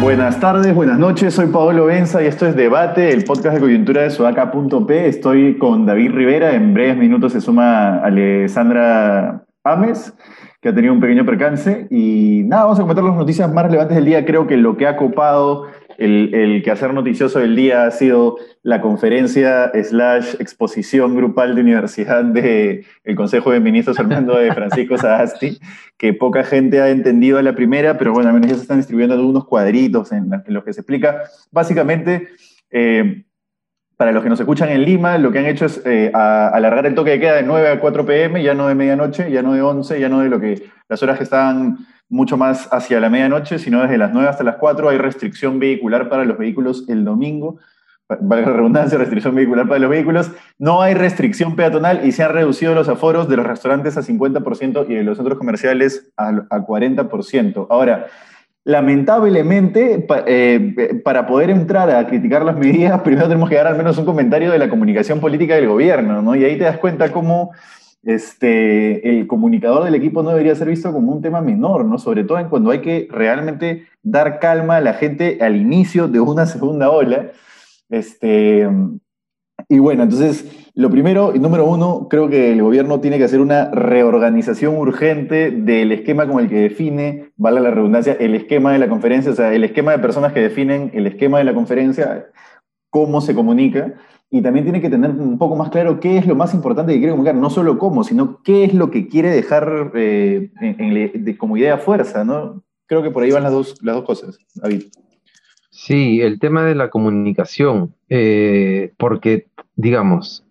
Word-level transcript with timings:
Buenas 0.00 0.38
tardes, 0.38 0.72
buenas 0.76 1.00
noches, 1.00 1.34
soy 1.34 1.48
Pablo 1.48 1.86
Benza 1.86 2.22
y 2.22 2.26
esto 2.26 2.46
es 2.46 2.54
Debate, 2.54 3.12
el 3.12 3.24
podcast 3.24 3.56
de 3.56 3.60
coyuntura 3.60 4.02
de 4.02 4.10
Sudaca.p. 4.10 5.08
Estoy 5.08 5.58
con 5.58 5.86
David 5.86 6.12
Rivera, 6.12 6.54
en 6.54 6.72
breves 6.72 6.98
minutos 6.98 7.32
se 7.32 7.40
suma 7.40 7.96
Alessandra 7.96 9.42
Ames, 9.64 10.14
que 10.60 10.68
ha 10.68 10.74
tenido 10.74 10.92
un 10.92 11.00
pequeño 11.00 11.26
percance. 11.26 11.88
Y 11.90 12.44
nada, 12.46 12.64
vamos 12.64 12.78
a 12.78 12.82
comentar 12.82 13.04
las 13.04 13.16
noticias 13.16 13.52
más 13.52 13.64
relevantes 13.64 13.96
del 13.96 14.04
día. 14.04 14.24
Creo 14.24 14.46
que 14.46 14.56
lo 14.56 14.76
que 14.76 14.86
ha 14.86 14.96
copado 14.96 15.66
el, 16.00 16.34
el 16.34 16.62
quehacer 16.62 16.94
noticioso 16.94 17.38
del 17.38 17.54
día 17.54 17.84
ha 17.84 17.90
sido 17.90 18.38
la 18.62 18.80
conferencia 18.80 19.70
slash 19.74 20.34
exposición 20.38 21.14
grupal 21.14 21.54
de 21.54 21.60
universidad 21.60 22.24
del 22.24 22.84
el 23.04 23.16
Consejo 23.16 23.52
de 23.52 23.60
Ministros 23.60 23.98
Armando 23.98 24.36
de 24.36 24.52
Francisco 24.52 24.96
Sagasti, 24.96 25.58
que 25.98 26.14
poca 26.14 26.42
gente 26.42 26.80
ha 26.80 26.88
entendido 26.88 27.38
a 27.38 27.42
la 27.42 27.54
primera, 27.54 27.98
pero 27.98 28.12
bueno, 28.12 28.30
al 28.30 28.34
menos 28.34 28.48
ya 28.48 28.56
se 28.56 28.62
están 28.62 28.78
distribuyendo 28.78 29.14
algunos 29.14 29.44
cuadritos 29.44 30.10
en, 30.12 30.30
los 30.46 30.64
que 30.64 30.72
se 30.72 30.80
explica. 30.80 31.22
Básicamente, 31.50 32.28
eh, 32.70 33.24
para 34.00 34.12
los 34.12 34.22
que 34.22 34.30
nos 34.30 34.40
escuchan 34.40 34.70
en 34.70 34.82
Lima, 34.82 35.18
lo 35.18 35.30
que 35.30 35.40
han 35.40 35.44
hecho 35.44 35.66
es 35.66 35.82
eh, 35.84 36.10
alargar 36.14 36.86
el 36.86 36.94
toque 36.94 37.10
de 37.10 37.20
queda 37.20 37.34
de 37.34 37.42
9 37.42 37.68
a 37.68 37.80
4 37.80 38.06
pm, 38.06 38.42
ya 38.42 38.54
no 38.54 38.66
de 38.66 38.74
medianoche, 38.74 39.30
ya 39.30 39.42
no 39.42 39.52
de 39.52 39.60
11, 39.60 40.00
ya 40.00 40.08
no 40.08 40.20
de 40.20 40.30
lo 40.30 40.40
que 40.40 40.70
las 40.88 41.02
horas 41.02 41.18
que 41.18 41.24
están 41.24 41.80
mucho 42.08 42.38
más 42.38 42.66
hacia 42.72 42.98
la 42.98 43.10
medianoche, 43.10 43.58
sino 43.58 43.82
desde 43.82 43.98
las 43.98 44.10
9 44.14 44.26
hasta 44.26 44.42
las 44.42 44.56
4 44.56 44.88
hay 44.88 44.96
restricción 44.96 45.58
vehicular 45.58 46.08
para 46.08 46.24
los 46.24 46.38
vehículos 46.38 46.88
el 46.88 47.04
domingo, 47.04 47.58
valga 48.08 48.46
la 48.46 48.56
redundancia, 48.56 48.96
restricción 48.96 49.34
vehicular 49.34 49.68
para 49.68 49.80
los 49.80 49.90
vehículos, 49.90 50.30
no 50.58 50.80
hay 50.80 50.94
restricción 50.94 51.54
peatonal 51.54 52.02
y 52.02 52.12
se 52.12 52.22
han 52.22 52.32
reducido 52.32 52.74
los 52.74 52.88
aforos 52.88 53.28
de 53.28 53.36
los 53.36 53.46
restaurantes 53.46 53.98
a 53.98 54.00
50% 54.00 54.86
y 54.88 54.94
de 54.94 55.04
los 55.04 55.18
centros 55.18 55.36
comerciales 55.36 56.10
a, 56.16 56.28
a 56.28 56.60
40%. 56.60 57.66
Ahora, 57.68 58.06
lamentablemente, 58.64 60.06
eh, 60.26 61.00
para 61.04 61.26
poder 61.26 61.50
entrar 61.50 61.90
a 61.90 62.06
criticar 62.06 62.44
las 62.44 62.56
medidas, 62.56 63.00
primero 63.04 63.28
tenemos 63.28 63.48
que 63.48 63.56
dar 63.56 63.66
al 63.66 63.76
menos 63.76 63.98
un 63.98 64.04
comentario 64.04 64.50
de 64.50 64.58
la 64.58 64.68
comunicación 64.68 65.20
política 65.20 65.54
del 65.54 65.68
gobierno, 65.68 66.22
¿no? 66.22 66.34
Y 66.34 66.44
ahí 66.44 66.58
te 66.58 66.64
das 66.64 66.78
cuenta 66.78 67.12
cómo 67.12 67.52
este, 68.02 69.18
el 69.18 69.26
comunicador 69.26 69.84
del 69.84 69.94
equipo 69.94 70.22
no 70.22 70.30
debería 70.30 70.54
ser 70.54 70.68
visto 70.68 70.92
como 70.92 71.12
un 71.12 71.22
tema 71.22 71.40
menor, 71.40 71.84
¿no? 71.84 71.98
Sobre 71.98 72.24
todo 72.24 72.38
en 72.38 72.48
cuando 72.48 72.70
hay 72.70 72.80
que 72.80 73.08
realmente 73.10 73.86
dar 74.02 74.38
calma 74.38 74.76
a 74.76 74.80
la 74.80 74.94
gente 74.94 75.38
al 75.40 75.56
inicio 75.56 76.08
de 76.08 76.20
una 76.20 76.46
segunda 76.46 76.90
ola. 76.90 77.30
Este, 77.88 78.68
y 79.70 79.78
bueno, 79.78 80.02
entonces, 80.02 80.44
lo 80.74 80.90
primero, 80.90 81.32
y 81.32 81.38
número 81.38 81.64
uno, 81.64 82.08
creo 82.10 82.28
que 82.28 82.50
el 82.50 82.60
gobierno 82.60 82.98
tiene 82.98 83.18
que 83.18 83.24
hacer 83.24 83.40
una 83.40 83.70
reorganización 83.70 84.76
urgente 84.76 85.52
del 85.52 85.92
esquema 85.92 86.26
con 86.26 86.40
el 86.42 86.48
que 86.48 86.56
define, 86.56 87.30
vale 87.36 87.60
la 87.60 87.70
redundancia, 87.70 88.14
el 88.14 88.34
esquema 88.34 88.72
de 88.72 88.80
la 88.80 88.88
conferencia, 88.88 89.30
o 89.30 89.34
sea, 89.36 89.54
el 89.54 89.62
esquema 89.62 89.92
de 89.92 90.00
personas 90.00 90.32
que 90.32 90.40
definen 90.40 90.90
el 90.92 91.06
esquema 91.06 91.38
de 91.38 91.44
la 91.44 91.54
conferencia, 91.54 92.26
cómo 92.90 93.20
se 93.20 93.32
comunica, 93.32 93.94
y 94.28 94.42
también 94.42 94.64
tiene 94.64 94.80
que 94.80 94.90
tener 94.90 95.12
un 95.12 95.38
poco 95.38 95.54
más 95.54 95.70
claro 95.70 96.00
qué 96.00 96.18
es 96.18 96.26
lo 96.26 96.34
más 96.34 96.52
importante 96.52 96.92
que 96.92 96.98
quiere 96.98 97.12
comunicar, 97.12 97.36
no 97.36 97.48
solo 97.48 97.78
cómo, 97.78 98.02
sino 98.02 98.42
qué 98.42 98.64
es 98.64 98.74
lo 98.74 98.90
que 98.90 99.06
quiere 99.06 99.30
dejar 99.30 99.92
eh, 99.94 100.50
como 101.38 101.56
idea 101.56 101.78
fuerza, 101.78 102.24
¿no? 102.24 102.64
Creo 102.86 103.04
que 103.04 103.12
por 103.12 103.22
ahí 103.22 103.30
van 103.30 103.44
las 103.44 103.52
dos, 103.52 103.76
las 103.82 103.94
dos 103.94 104.04
cosas, 104.04 104.36
David. 104.56 104.82
Sí, 105.82 106.20
el 106.20 106.38
tema 106.38 106.62
de 106.62 106.74
la 106.74 106.90
comunicación, 106.90 107.94
eh, 108.10 108.92
porque, 108.98 109.46
digamos, 109.76 110.44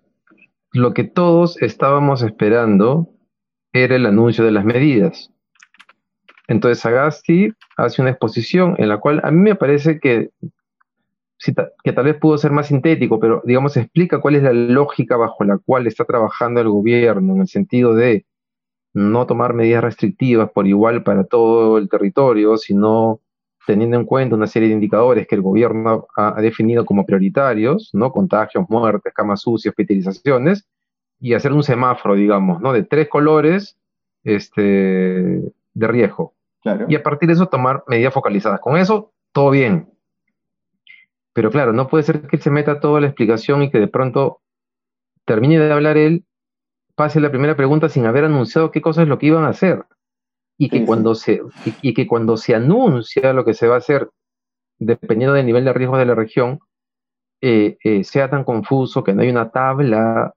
lo 0.74 0.96
que 0.96 1.04
todos 1.04 1.62
estábamos 1.62 2.24
esperando 2.24 3.12
era 3.72 3.96
el 3.96 4.08
anuncio 4.08 4.44
de 4.44 4.50
las 4.50 4.66
medidas. 4.66 5.32
Entonces 6.48 6.84
Agasti 6.84 7.54
hace 7.78 8.02
una 8.02 8.10
exposición 8.10 8.74
en 8.80 8.90
la 8.90 8.98
cual 8.98 9.22
a 9.24 9.30
mí 9.30 9.38
me 9.38 9.54
parece 9.54 10.00
que, 10.00 10.32
que 11.84 11.94
tal 11.94 12.06
vez 12.06 12.16
pudo 12.16 12.40
ser 12.40 12.50
más 12.50 12.66
sintético, 12.66 13.20
pero 13.20 13.44
digamos 13.46 13.78
explica 13.78 14.22
cuál 14.22 14.34
es 14.34 14.42
la 14.42 14.52
lógica 14.54 15.16
bajo 15.16 15.44
la 15.44 15.60
cual 15.60 15.86
está 15.86 16.06
trabajando 16.06 16.60
el 16.60 16.70
gobierno 16.70 17.36
en 17.36 17.42
el 17.42 17.48
sentido 17.48 17.94
de 17.94 18.26
no 18.96 19.28
tomar 19.28 19.54
medidas 19.54 19.84
restrictivas 19.84 20.50
por 20.50 20.66
igual 20.66 21.04
para 21.04 21.24
todo 21.24 21.78
el 21.78 21.88
territorio, 21.88 22.58
sino 22.58 23.22
teniendo 23.70 23.98
en 23.98 24.06
cuenta 24.06 24.36
una 24.36 24.48
serie 24.48 24.68
de 24.68 24.74
indicadores 24.74 25.28
que 25.28 25.36
el 25.36 25.44
gobierno 25.44 26.08
ha, 26.16 26.42
definido 26.42 26.86
como 26.86 27.06
prioritarios, 27.06 27.92
¿no? 27.94 28.12
Contagios, 28.12 28.66
muertes, 28.68 29.14
camas 29.14 29.42
sucias, 29.42 29.74
hospitalizaciones, 29.74 30.68
y 31.20 31.36
hacer 31.36 31.54
un 31.54 31.62
semáforo, 31.62 32.16
digamos, 32.16 32.60
¿no? 32.62 32.74
De 32.74 32.82
tres 32.82 33.08
colores 33.10 33.78
este, 34.24 34.64
de 34.64 35.88
riesgo. 35.88 36.34
Y 36.88 36.96
a 36.96 37.04
partir 37.04 37.28
de 37.28 37.34
eso 37.34 37.46
tomar 37.46 37.84
medidas 37.86 38.12
focalizadas. 38.12 38.60
Con 38.60 38.76
eso, 38.76 39.12
todo 39.34 39.52
bien. 39.52 39.88
Pero 41.34 41.52
claro, 41.52 41.72
no 41.72 41.88
puede 41.90 42.04
ser 42.04 42.22
que 42.22 42.40
se 42.40 42.50
meta 42.50 42.80
toda 42.80 43.00
la 43.02 43.06
explicación 43.06 43.62
y 43.62 43.70
que 43.70 43.78
de 43.78 43.88
pronto 43.88 44.42
termine 45.26 45.60
de 45.60 45.72
hablar 45.72 45.96
él, 45.96 46.26
pase 46.96 47.20
la 47.20 47.30
primera 47.30 47.56
pregunta 47.56 47.88
sin 47.88 48.08
haber 48.08 48.26
anunciado 48.26 48.72
qué 48.72 48.82
cosa 48.82 49.04
es 49.04 49.08
lo 49.08 49.20
que 49.20 49.28
iban 49.28 49.44
a 49.44 49.50
hacer 49.50 49.86
y 50.62 50.70
que, 50.70 50.86
cuando 50.86 51.16
Se, 51.16 51.42
y, 51.82 51.94
que 51.94 52.06
cuando 52.06 52.36
se 52.36 52.54
anuncia 52.54 53.32
lo 53.32 53.46
que 53.46 53.54
se 53.54 53.66
va 53.66 53.76
a 53.76 53.78
hacer, 53.78 54.10
dependiendo 54.78 55.34
del 55.34 55.46
nivel 55.46 55.64
de 55.64 55.72
riesgo 55.72 55.98
de 55.98 56.06
la 56.06 56.16
región, 56.16 56.60
eh, 57.42 57.78
eh, 57.82 58.04
sea 58.04 58.30
tan 58.30 58.44
confuso 58.44 59.02
que 59.02 59.14
no 59.14 59.22
hay 59.22 59.30
una 59.30 59.52
tabla 59.52 60.34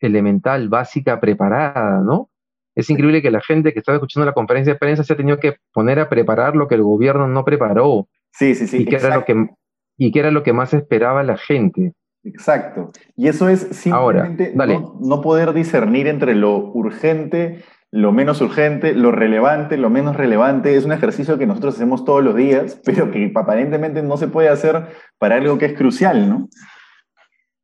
elemental, 0.00 0.68
básica, 0.68 1.18
preparada, 1.18 2.02
¿no? 2.04 2.28
Es 2.74 2.90
increíble 2.90 3.22
que 3.22 3.30
la 3.30 3.40
gente 3.40 3.72
que 3.72 3.78
estaba 3.78 3.96
escuchando 3.96 4.26
la 4.26 4.34
conferencia 4.34 4.74
de 4.74 4.78
prensa 4.78 5.02
se 5.02 5.14
ha 5.14 5.16
tenido 5.16 5.38
que 5.38 5.56
poner 5.72 5.98
a 5.98 6.10
preparar 6.10 6.56
lo 6.56 6.68
que 6.68 6.74
el 6.74 6.82
gobierno 6.82 7.26
no 7.26 7.42
preparó. 7.42 8.06
Sí, 8.32 8.54
sí, 8.54 8.66
sí. 8.66 8.82
Y 8.82 8.84
que, 8.84 8.96
era 8.96 9.14
lo 9.14 9.24
que, 9.24 9.48
y 9.96 10.12
que 10.12 10.18
era 10.18 10.30
lo 10.30 10.42
que 10.42 10.52
más 10.52 10.74
esperaba 10.74 11.22
la 11.22 11.38
gente. 11.38 11.94
Exacto. 12.22 12.90
Y 13.16 13.28
eso 13.28 13.48
es 13.48 13.60
simplemente 13.60 14.52
no, 14.54 14.98
no, 15.00 15.20
poder 15.22 15.54
discernir 15.54 16.06
entre 16.06 16.34
lo 16.34 16.56
urgente 16.72 17.64
lo 17.94 18.10
menos 18.10 18.40
urgente, 18.40 18.92
lo 18.92 19.12
relevante, 19.12 19.76
lo 19.76 19.88
menos 19.88 20.16
relevante. 20.16 20.74
Es 20.74 20.84
un 20.84 20.90
ejercicio 20.90 21.38
que 21.38 21.46
nosotros 21.46 21.76
hacemos 21.76 22.04
todos 22.04 22.24
los 22.24 22.34
días, 22.34 22.80
pero 22.84 23.12
que 23.12 23.30
aparentemente 23.32 24.02
no 24.02 24.16
se 24.16 24.26
puede 24.26 24.48
hacer 24.48 24.88
para 25.16 25.36
algo 25.36 25.58
que 25.58 25.66
es 25.66 25.74
crucial, 25.74 26.28
¿no? 26.28 26.48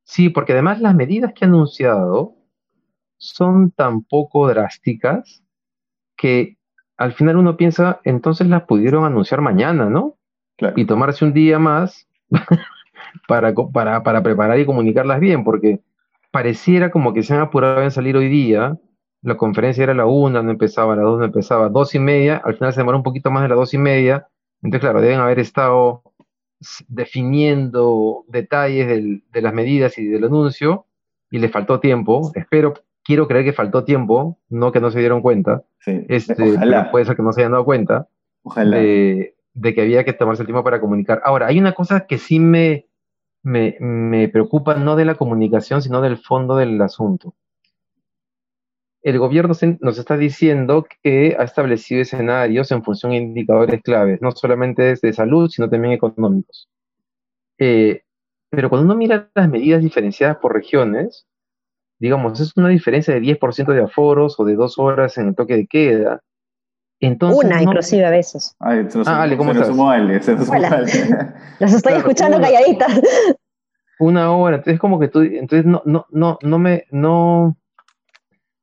Sí, 0.05 0.29
porque 0.29 0.53
además 0.53 0.79
las 0.79 0.95
medidas 0.95 1.33
que 1.33 1.43
ha 1.43 1.49
anunciado 1.49 2.35
son 3.17 3.71
tan 3.71 4.03
poco 4.03 4.47
drásticas 4.47 5.43
que 6.15 6.57
al 6.95 7.11
final 7.11 7.35
uno 7.35 7.57
piensa, 7.57 7.99
entonces 8.05 8.47
las 8.47 8.63
pudieron 8.63 9.03
anunciar 9.03 9.41
mañana, 9.41 9.89
¿no? 9.89 10.15
Y 10.77 10.85
tomarse 10.85 11.25
un 11.25 11.33
día 11.33 11.59
más 11.59 12.07
para, 13.27 13.53
para, 13.53 14.01
para 14.01 14.23
preparar 14.23 14.57
y 14.59 14.65
comunicarlas 14.65 15.19
bien, 15.19 15.43
porque 15.43 15.81
pareciera 16.31 16.89
como 16.89 17.13
que 17.13 17.21
se 17.21 17.33
han 17.33 17.41
apurado 17.41 17.81
en 17.81 17.91
salir 17.91 18.15
hoy 18.15 18.29
día, 18.29 18.77
la 19.21 19.37
conferencia 19.37 19.83
era 19.83 19.93
la 19.93 20.05
una, 20.05 20.41
no 20.41 20.51
empezaba, 20.51 20.93
a 20.93 20.95
las 20.95 21.05
dos 21.05 21.19
no 21.19 21.25
empezaba, 21.25 21.69
dos 21.69 21.93
y 21.95 21.99
media, 21.99 22.41
al 22.43 22.55
final 22.55 22.73
se 22.73 22.79
demoró 22.79 22.97
un 22.97 23.03
poquito 23.03 23.29
más 23.29 23.43
de 23.43 23.49
las 23.49 23.57
dos 23.57 23.73
y 23.73 23.77
media, 23.77 24.27
entonces 24.61 24.81
claro, 24.81 25.01
deben 25.01 25.19
haber 25.19 25.39
estado 25.39 26.03
definiendo 26.87 28.23
detalles 28.27 28.87
de 28.87 29.41
las 29.41 29.53
medidas 29.53 29.97
y 29.97 30.05
del 30.05 30.23
anuncio, 30.23 30.85
y 31.29 31.39
les 31.39 31.51
faltó 31.51 31.79
tiempo, 31.79 32.31
espero, 32.35 32.73
quiero 33.03 33.27
creer 33.27 33.45
que 33.45 33.53
faltó 33.53 33.83
tiempo, 33.83 34.37
no 34.49 34.71
que 34.71 34.79
no 34.79 34.91
se 34.91 34.99
dieron 34.99 35.21
cuenta, 35.21 35.63
este, 35.85 36.57
puede 36.91 37.05
ser 37.05 37.15
que 37.15 37.23
no 37.23 37.31
se 37.31 37.41
hayan 37.41 37.53
dado 37.53 37.65
cuenta 37.65 38.07
De, 39.53 39.73
que 39.75 39.81
había 39.81 40.05
que 40.05 40.13
tomarse 40.13 40.43
el 40.43 40.47
tiempo 40.47 40.63
para 40.63 40.79
comunicar. 40.79 41.21
Ahora, 41.25 41.47
hay 41.47 41.59
una 41.59 41.73
cosa 41.73 42.07
que 42.07 42.17
sí 42.17 42.39
me, 42.39 42.85
me, 43.43 43.75
me 43.79 44.29
preocupa, 44.29 44.75
no 44.75 44.95
de 44.95 45.03
la 45.05 45.15
comunicación, 45.15 45.81
sino 45.81 46.01
del 46.01 46.17
fondo 46.17 46.55
del 46.55 46.81
asunto 46.81 47.33
el 49.03 49.17
gobierno 49.17 49.55
nos 49.79 49.97
está 49.97 50.15
diciendo 50.15 50.85
que 51.01 51.35
ha 51.37 51.43
establecido 51.43 52.01
escenarios 52.01 52.71
en 52.71 52.83
función 52.83 53.11
de 53.11 53.17
indicadores 53.17 53.81
claves, 53.81 54.21
no 54.21 54.31
solamente 54.31 54.95
de 55.01 55.13
salud, 55.13 55.49
sino 55.49 55.69
también 55.69 55.93
económicos. 55.93 56.69
Eh, 57.57 58.03
pero 58.49 58.69
cuando 58.69 58.85
uno 58.85 58.95
mira 58.95 59.29
las 59.33 59.49
medidas 59.49 59.81
diferenciadas 59.81 60.37
por 60.37 60.53
regiones, 60.53 61.25
digamos, 61.99 62.39
es 62.39 62.55
una 62.57 62.69
diferencia 62.69 63.13
de 63.13 63.21
10% 63.21 63.73
de 63.73 63.83
aforos 63.83 64.39
o 64.39 64.45
de 64.45 64.55
dos 64.55 64.77
horas 64.77 65.17
en 65.17 65.29
el 65.29 65.35
toque 65.35 65.55
de 65.55 65.67
queda. 65.67 66.21
Entonces, 66.99 67.43
una, 67.43 67.61
inclusive 67.61 68.05
a 68.05 68.11
veces. 68.11 68.55
Ay, 68.59 68.85
se 68.89 68.99
nos, 68.99 69.07
ah, 69.07 69.23
Ale, 69.23 69.35
¿cómo 69.35 69.53
se 69.53 69.61
estás? 69.61 69.75
Las 71.59 71.73
estoy 71.73 71.93
escuchando 71.93 72.39
calladitas. 72.39 73.01
Una 73.99 74.31
hora, 74.31 74.57
entonces 74.57 74.79
como 74.79 74.99
que 74.99 75.07
tú, 75.07 75.21
entonces 75.21 75.65
no, 75.65 75.81
no, 75.85 76.05
no, 76.09 76.37
no 76.41 76.59
me, 76.59 76.85
no, 76.91 77.55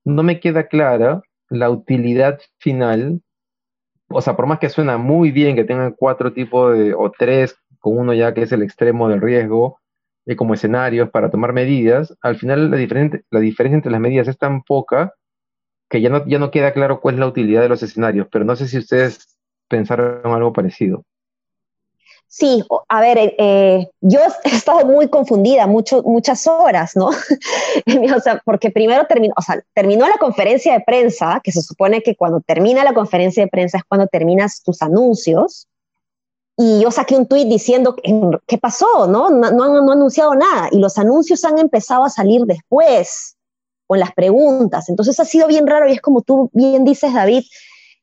no 0.08 0.22
me 0.22 0.40
queda 0.40 0.69
clara 0.69 1.22
la 1.50 1.70
utilidad 1.70 2.40
final. 2.58 3.22
O 4.08 4.20
sea, 4.20 4.37
por 4.37 4.46
más 4.46 4.58
que 4.58 4.69
suena 4.69 4.99
muy 4.99 5.31
bien 5.31 5.55
que 5.55 5.64
tengan 5.64 5.93
cuatro 5.93 6.32
tipos 6.32 6.76
de, 6.76 6.94
o 6.94 7.10
tres 7.10 7.56
con 7.78 7.99
uno 7.99 8.14
ya 8.14 8.34
que 8.34 8.43
es 8.43 8.52
el 8.52 8.62
extremo 8.62 9.08
del 9.08 9.20
riesgo, 9.20 9.78
eh, 10.26 10.37
como 10.37 10.55
escenarios 10.55 11.10
para 11.10 11.31
tomar 11.31 11.52
medidas, 11.52 12.16
al 12.22 12.37
final 12.37 12.70
la, 12.70 12.76
la 13.31 13.40
diferencia 13.40 13.76
entre 13.76 13.93
las 13.93 14.00
medidas 14.00 14.28
es 14.28 14.38
tan 14.38 14.62
poca 14.62 15.14
que 15.88 16.00
ya 16.00 16.10
no, 16.10 16.26
ya 16.26 16.38
no 16.38 16.50
queda 16.50 16.72
claro 16.72 17.00
cuál 17.00 17.16
es 17.16 17.20
la 17.20 17.26
utilidad 17.26 17.62
de 17.62 17.69
los 17.69 17.82
escenarios, 17.82 18.28
pero 18.31 18.44
no 18.44 18.56
sé 18.56 18.69
si 18.69 18.78
ustedes 18.78 19.38
pensaron 19.69 20.20
algo 20.25 20.52
parecido. 20.52 21.05
Sí, 22.30 22.62
a 22.88 23.00
ver, 23.00 23.16
eh, 23.16 23.34
eh, 23.38 23.90
yo 24.02 24.20
he 24.44 24.50
estado 24.50 24.84
muy 24.84 25.08
confundida 25.08 25.66
mucho, 25.66 26.02
muchas 26.02 26.46
horas, 26.46 26.94
¿no? 26.94 27.06
o 28.16 28.20
sea, 28.20 28.42
porque 28.44 28.70
primero 28.70 29.06
terminó, 29.06 29.32
o 29.36 29.42
sea, 29.42 29.62
terminó 29.75 30.06
la 30.06 30.19
conferencia 30.19 30.75
de 30.75 30.80
prensa, 30.80 31.40
que 31.42 31.52
se 31.52 31.62
supone 31.62 32.02
que 32.02 32.16
cuando 32.16 32.40
termina 32.40 32.84
la 32.84 32.92
conferencia 32.92 33.42
de 33.42 33.48
prensa 33.48 33.78
es 33.78 33.84
cuando 33.84 34.06
terminas 34.06 34.62
tus 34.62 34.82
anuncios, 34.82 35.69
y 36.60 36.80
yo 36.80 36.90
saqué 36.90 37.16
un 37.16 37.26
tuit 37.26 37.48
diciendo, 37.48 37.96
¿qué 38.46 38.58
pasó? 38.58 39.06
¿No? 39.06 39.31
No, 39.31 39.50
no, 39.52 39.81
no 39.81 39.92
anunciado 39.92 40.34
nada, 40.34 40.69
y 40.70 40.78
los 40.78 40.98
anuncios 40.98 41.44
han 41.44 41.58
empezado 41.58 42.04
a 42.04 42.10
salir 42.10 42.42
después, 42.42 43.36
con 43.86 44.00
las 44.00 44.12
preguntas, 44.12 44.90
entonces 44.90 45.19
ha 45.19 45.24
sido 45.24 45.48
bien 45.48 45.66
raro, 45.66 45.88
y 45.88 45.92
es 45.92 46.02
como 46.02 46.20
tú 46.20 46.50
bien 46.52 46.84
dices, 46.84 47.14
David, 47.14 47.44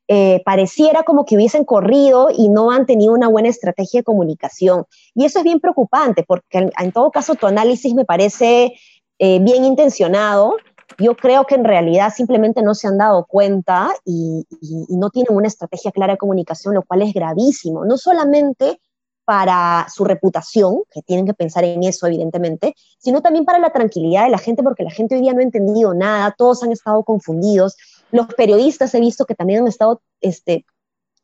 eh, 0.08 0.40
pareciera 0.44 1.02
como 1.02 1.24
que 1.24 1.34
hubiesen 1.34 1.64
corrido 1.64 2.28
y 2.32 2.48
no 2.48 2.70
han 2.70 2.86
tenido 2.86 3.12
una 3.12 3.26
buena 3.28 3.48
estrategia 3.48 4.00
de 4.00 4.04
comunicación. 4.04 4.84
Y 5.14 5.24
eso 5.24 5.38
es 5.38 5.44
bien 5.44 5.58
preocupante, 5.58 6.22
porque 6.22 6.70
en, 6.78 6.92
todo 6.92 7.10
caso 7.10 7.34
tu 7.34 7.46
análisis 7.48 7.92
me 7.92 8.04
parece 8.04 8.74
eh, 9.18 9.38
bien 9.40 9.64
intencionado. 9.64 10.56
Yo 10.98 11.16
creo 11.16 11.44
que 11.44 11.56
en 11.56 11.64
realidad 11.64 12.12
simplemente 12.14 12.62
no 12.62 12.76
se 12.76 12.86
han 12.86 12.98
dado 12.98 13.26
cuenta 13.26 13.90
y, 14.04 14.46
no 14.88 15.10
tienen 15.10 15.34
una 15.34 15.48
estrategia 15.48 15.90
clara 15.90 16.12
de 16.12 16.18
comunicación, 16.18 16.74
lo 16.74 16.82
cual 16.82 17.02
es 17.02 17.12
gravísimo. 17.12 17.84
No 17.84 17.98
solamente 17.98 18.78
para 19.24 19.88
su 19.92 20.04
reputación, 20.04 20.82
que 20.88 21.02
tienen 21.02 21.26
que 21.26 21.34
pensar 21.34 21.64
en 21.64 21.82
eso, 21.82 22.06
evidentemente, 22.06 22.76
sino 22.98 23.22
también 23.22 23.44
para 23.44 23.58
la 23.58 23.70
tranquilidad 23.70 24.22
de 24.24 24.30
la 24.30 24.38
gente, 24.38 24.62
porque 24.62 24.84
la 24.84 24.92
gente 24.92 25.16
hoy 25.16 25.22
día 25.22 25.32
no 25.32 25.40
ha 25.40 25.42
entendido 25.42 25.94
nada, 25.94 26.32
todos 26.38 26.62
han 26.62 26.70
estado 26.70 27.02
confundidos. 27.02 27.76
Los 28.10 28.26
periodistas 28.34 28.94
he 28.94 29.00
visto 29.00 29.24
que 29.24 29.34
también 29.34 29.60
han 29.60 29.68
estado 29.68 30.00
este, 30.20 30.64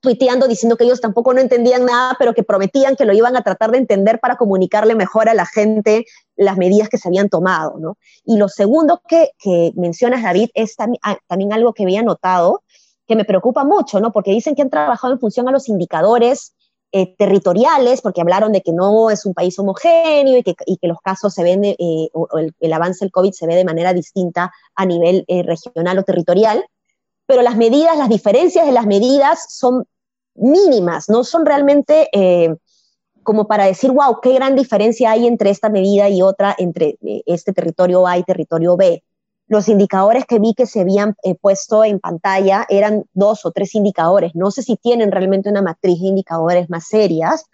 tuiteando 0.02 0.48
diciendo 0.48 0.76
que 0.76 0.84
ellos 0.84 1.00
tampoco 1.00 1.32
no 1.32 1.40
entendían 1.40 1.86
nada, 1.86 2.16
pero 2.18 2.34
que 2.34 2.42
prometían 2.42 2.96
que 2.96 3.04
lo 3.04 3.12
iban 3.12 3.36
a 3.36 3.42
tratar 3.42 3.70
de 3.70 3.78
entender 3.78 4.18
para 4.18 4.36
comunicarle 4.36 4.96
mejor 4.96 5.28
a 5.28 5.34
la 5.34 5.46
gente 5.46 6.04
las 6.36 6.58
medidas 6.58 6.88
que 6.88 6.98
se 6.98 7.08
habían 7.08 7.28
tomado. 7.28 7.78
¿no? 7.78 7.96
Y 8.24 8.36
lo 8.36 8.48
segundo 8.48 9.00
que, 9.08 9.30
que 9.38 9.72
mencionas, 9.76 10.22
David, 10.22 10.50
es 10.54 10.74
ah, 10.78 11.16
también, 11.28 11.52
algo 11.52 11.72
que 11.72 11.84
había 11.84 12.02
notado, 12.02 12.62
que 13.06 13.14
me 13.14 13.24
preocupa 13.24 13.64
mucho, 13.64 14.00
¿no? 14.00 14.12
porque 14.12 14.32
dicen 14.32 14.56
que 14.56 14.62
han 14.62 14.70
trabajado 14.70 15.12
en 15.12 15.20
función 15.20 15.48
a 15.48 15.52
los 15.52 15.68
indicadores 15.68 16.52
eh, 16.94 17.14
territoriales, 17.16 18.02
porque 18.02 18.20
hablaron 18.20 18.52
de 18.52 18.60
que 18.60 18.72
no 18.72 19.10
es 19.10 19.24
un 19.24 19.32
país 19.32 19.58
homogéneo 19.58 20.36
y 20.36 20.42
que, 20.42 20.54
y 20.66 20.76
que 20.76 20.88
los 20.88 21.00
casos 21.00 21.32
se 21.32 21.42
ven, 21.42 21.64
eh, 21.64 22.08
o 22.12 22.28
el, 22.36 22.72
avance 22.72 23.04
del 23.04 23.10
COVID 23.10 23.32
se 23.32 23.46
ve 23.46 23.54
de 23.54 23.64
manera 23.64 23.94
distinta 23.94 24.52
a 24.74 24.84
nivel 24.84 25.24
eh, 25.26 25.42
regional 25.42 25.98
o 25.98 26.04
territorial 26.04 26.64
pero 27.24 27.40
las 27.40 27.56
medidas, 27.56 27.96
las 27.96 28.10
diferencias 28.10 28.66
de 28.66 28.72
las 28.72 28.84
medidas 28.84 29.46
son 29.48 29.86
mínimas, 30.34 31.08
no 31.08 31.24
son 31.24 31.46
realmente 31.46 32.08
como 33.22 33.46
para 33.46 33.64
decir, 33.64 33.90
wow, 33.90 34.20
qué 34.20 34.34
gran 34.34 34.54
diferencia 34.54 35.12
hay 35.12 35.26
entre 35.26 35.48
esta 35.48 35.70
medida 35.70 36.10
y 36.10 36.20
otra, 36.20 36.54
entre 36.58 36.98
este 37.24 37.54
territorio 37.54 38.06
A 38.06 38.18
y 38.18 38.24
territorio 38.24 38.76
B. 38.76 39.02
Los 39.52 39.68
indicadores 39.68 40.24
que 40.24 40.38
vi 40.38 40.54
que 40.54 40.64
se 40.64 40.80
habían 40.80 41.14
eh, 41.22 41.34
puesto 41.38 41.84
en 41.84 42.00
pantalla 42.00 42.64
eran 42.70 43.04
dos 43.12 43.44
o 43.44 43.50
tres 43.50 43.74
indicadores. 43.74 44.34
No 44.34 44.50
sé 44.50 44.62
si 44.62 44.78
tienen 44.78 45.12
realmente 45.12 45.50
una 45.50 45.60
matriz 45.60 46.00
de 46.00 46.06
indicadores 46.06 46.70
más 46.70 46.88
serias, 46.88 47.44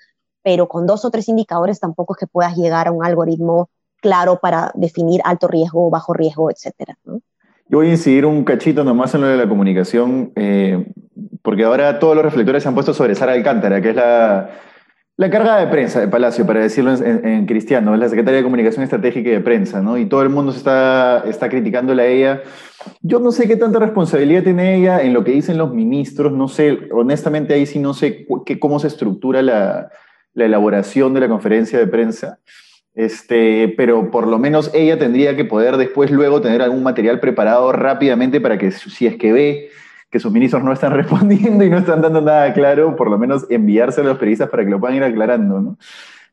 pero 0.44 0.68
con 0.68 0.86
dos 0.86 1.04
o 1.04 1.10
tres 1.10 1.28
indicadores 1.28 1.80
tampoco 1.80 2.14
es 2.14 2.20
que 2.20 2.28
puedas 2.28 2.56
llegar 2.56 2.86
a 2.86 2.92
un 2.92 3.04
algoritmo 3.04 3.68
claro 4.00 4.38
para 4.38 4.70
definir 4.76 5.20
alto 5.24 5.48
riesgo, 5.48 5.90
bajo 5.90 6.12
riesgo, 6.12 6.52
etcétera. 6.52 6.96
¿no? 7.04 7.20
Yo 7.68 7.78
voy 7.78 7.88
a 7.88 7.90
incidir 7.90 8.26
un 8.26 8.44
cachito 8.44 8.84
nomás 8.84 9.16
en 9.16 9.22
lo 9.22 9.26
de 9.26 9.36
la 9.36 9.48
comunicación, 9.48 10.30
eh, 10.36 10.86
porque 11.42 11.64
ahora 11.64 11.98
todos 11.98 12.14
los 12.14 12.24
reflectores 12.24 12.62
se 12.62 12.68
han 12.68 12.76
puesto 12.76 12.94
sobre 12.94 13.16
Sara 13.16 13.32
Alcántara, 13.32 13.82
que 13.82 13.90
es 13.90 13.96
la, 13.96 14.50
la 15.18 15.30
cargada 15.30 15.58
de 15.58 15.66
prensa 15.66 15.98
de 15.98 16.06
Palacio, 16.06 16.46
para 16.46 16.60
decirlo 16.60 16.94
en, 16.94 17.44
cristiano, 17.46 17.92
es 17.92 17.98
la 17.98 18.08
secretaria 18.08 18.38
de 18.38 18.44
Comunicación 18.44 18.84
Estratégica 18.84 19.28
y 19.28 19.32
de 19.32 19.40
Prensa, 19.40 19.82
¿no? 19.82 19.98
Y 19.98 20.06
todo 20.06 20.22
el 20.22 20.28
mundo 20.28 20.52
se 20.52 20.58
está, 20.58 21.24
está 21.26 21.48
criticándola 21.48 22.04
a 22.04 22.06
ella. 22.06 22.42
Yo 23.02 23.18
no 23.18 23.32
sé 23.32 23.48
qué 23.48 23.56
tanta 23.56 23.80
responsabilidad 23.80 24.44
tiene 24.44 24.76
ella 24.76 25.02
en 25.02 25.12
lo 25.12 25.24
que 25.24 25.32
dicen 25.32 25.58
los 25.58 25.74
ministros, 25.74 26.32
no 26.32 26.46
sé, 26.46 26.78
honestamente 26.92 27.52
ahí 27.52 27.66
sí 27.66 27.80
no 27.80 27.94
sé 27.94 28.28
cómo 28.60 28.78
se 28.78 28.86
estructura 28.86 29.42
la, 29.42 29.90
la 30.34 30.44
elaboración 30.44 31.12
de 31.14 31.20
la 31.20 31.28
conferencia 31.28 31.80
de 31.80 31.88
prensa. 31.88 32.38
Este, 32.94 33.74
pero 33.76 34.12
por 34.12 34.28
lo 34.28 34.38
menos 34.38 34.70
ella 34.72 35.00
tendría 35.00 35.34
que 35.34 35.44
poder 35.44 35.78
después 35.78 36.12
luego 36.12 36.40
tener 36.40 36.62
algún 36.62 36.84
material 36.84 37.18
preparado 37.18 37.72
rápidamente 37.72 38.40
para 38.40 38.56
que 38.56 38.70
si 38.70 39.08
es 39.08 39.16
que 39.16 39.32
ve 39.32 39.70
que 40.10 40.20
sus 40.20 40.32
ministros 40.32 40.62
no 40.62 40.72
están 40.72 40.93
respondiendo 40.94 41.64
y 41.64 41.70
no 41.70 41.78
están 41.78 42.02
dando 42.02 42.20
nada 42.20 42.52
claro, 42.52 42.96
por 42.96 43.10
lo 43.10 43.19
menos 43.19 43.46
enviárselo 43.50 44.08
a 44.08 44.10
los 44.10 44.19
periodistas 44.19 44.50
para 44.50 44.64
que 44.64 44.70
lo 44.70 44.81
puedan 44.81 44.96
ir 44.96 45.05
aclarando, 45.05 45.60
¿no? 45.60 45.78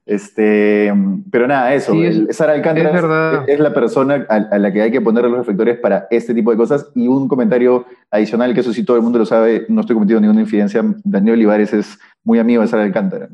Este, 0.05 0.93
pero 1.31 1.47
nada, 1.47 1.73
eso. 1.73 1.93
Sara 2.29 2.53
Alcántara 2.53 3.43
es, 3.47 3.59
la 3.59 3.73
persona 3.73 4.25
a, 4.29 4.59
la 4.59 4.71
que 4.71 4.83
hay 4.83 4.91
que 4.91 5.01
poner 5.01 5.23
los 5.23 5.39
reflectores 5.39 5.79
para 5.79 6.05
este 6.11 6.35
tipo 6.35 6.51
de 6.51 6.57
cosas. 6.57 6.91
Y 6.93 7.07
un 7.07 7.27
comentario 7.27 7.85
adicional, 8.11 8.53
que 8.53 8.59
eso 8.59 8.71
sí 8.71 8.85
todo 8.85 8.97
el 8.97 9.03
mundo 9.03 9.17
lo 9.17 9.25
sabe, 9.25 9.65
no 9.67 9.81
estoy 9.81 9.95
cometiendo 9.95 10.21
ninguna 10.21 10.41
infidencia. 10.41 10.83
Daniel 11.03 11.33
Olivares 11.33 11.73
es 11.73 11.97
muy 12.23 12.37
amigo 12.37 12.61
de 12.61 12.67
Sara 12.67 12.83
Alcántara. 12.83 13.29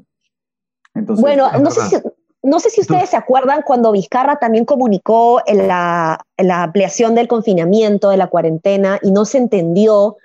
Entonces, 0.93 1.21
bueno, 1.21 1.49
no 1.61 1.71
sé 1.71 1.81
si, 1.89 1.97
no 2.43 2.59
sé 2.59 2.69
si 2.69 2.81
ustedes 2.81 3.09
se 3.09 3.17
acuerdan 3.17 3.63
cuando 3.63 3.91
Vizcarra 3.91 4.37
también 4.37 4.63
comunicó 4.63 5.41
la, 5.53 6.19
la, 6.37 6.63
ampliación 6.63 7.15
del 7.15 7.27
confinamiento, 7.27 8.09
de 8.09 8.17
la 8.17 8.27
cuarentena, 8.27 8.97
y 9.01 9.11
no 9.11 9.25
se 9.25 9.37
entendió, 9.37 10.17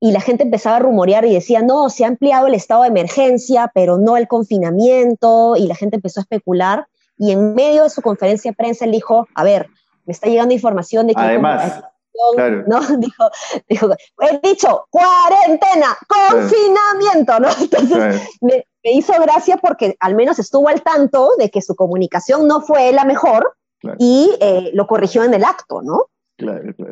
y 0.00 0.12
la 0.12 0.20
gente 0.20 0.44
empezaba 0.44 0.76
a 0.76 0.80
rumorear 0.80 1.24
y 1.24 1.34
decía, 1.34 1.62
no, 1.62 1.90
se 1.90 2.04
ha 2.04 2.08
ampliado 2.08 2.46
el 2.46 2.54
estado 2.54 2.82
de 2.82 2.88
emergencia, 2.88 3.70
pero 3.74 3.98
no 3.98 4.16
el 4.16 4.28
confinamiento, 4.28 5.56
y 5.56 5.66
la 5.66 5.74
gente 5.74 5.96
empezó 5.96 6.20
a 6.20 6.22
especular, 6.22 6.86
y 7.16 7.32
en 7.32 7.54
medio 7.54 7.82
de 7.82 7.90
su 7.90 8.00
conferencia 8.00 8.50
de 8.50 8.56
prensa 8.56 8.84
él 8.84 8.92
dijo, 8.92 9.26
a 9.34 9.44
ver, 9.44 9.68
me 10.04 10.12
está 10.12 10.28
llegando 10.28 10.54
información 10.54 11.06
de 11.06 11.14
que... 11.14 11.20
Además, 11.20 11.82
¿no? 12.66 12.80
Dijo, 12.98 13.30
dijo, 13.68 13.88
he 14.20 14.48
dicho 14.48 14.86
cuarentena, 14.90 15.96
confinamiento, 16.06 17.40
¿no? 17.40 17.48
Entonces 17.60 18.28
me, 18.40 18.64
hizo 18.82 19.12
gracia 19.20 19.56
porque 19.58 19.96
al 20.00 20.14
menos 20.14 20.38
estuvo 20.38 20.68
al 20.68 20.82
tanto 20.82 21.32
de 21.38 21.50
que 21.50 21.62
su 21.62 21.74
comunicación 21.74 22.46
no 22.46 22.60
fue 22.60 22.92
la 22.92 23.04
mejor 23.04 23.54
y 23.98 24.34
eh, 24.40 24.70
lo 24.74 24.86
corrigió 24.86 25.22
en 25.24 25.34
el 25.34 25.44
acto, 25.44 25.82
¿no? 25.82 26.06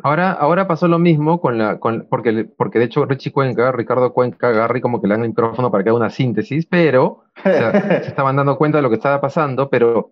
Ahora, 0.03 0.31
ahora 0.31 0.67
pasó 0.67 0.87
lo 0.87 0.99
mismo 0.99 1.39
con 1.39 1.57
la, 1.57 1.79
con, 1.79 2.07
porque, 2.09 2.45
porque 2.45 2.79
de 2.79 2.85
hecho 2.85 3.05
Richie 3.05 3.31
Cuenca, 3.31 3.71
Ricardo 3.71 4.11
Cuenca, 4.13 4.51
Garry 4.51 4.81
como 4.81 5.01
que 5.01 5.07
le 5.07 5.13
dan 5.13 5.23
el 5.23 5.29
micrófono 5.29 5.71
para 5.71 5.83
que 5.83 5.89
haga 5.89 5.97
una 5.97 6.09
síntesis, 6.09 6.65
pero 6.65 7.23
se 7.43 8.07
estaban 8.07 8.35
dando 8.35 8.57
cuenta 8.57 8.79
de 8.79 8.81
lo 8.81 8.89
que 8.89 8.95
estaba 8.95 9.21
pasando, 9.21 9.69
pero 9.69 10.11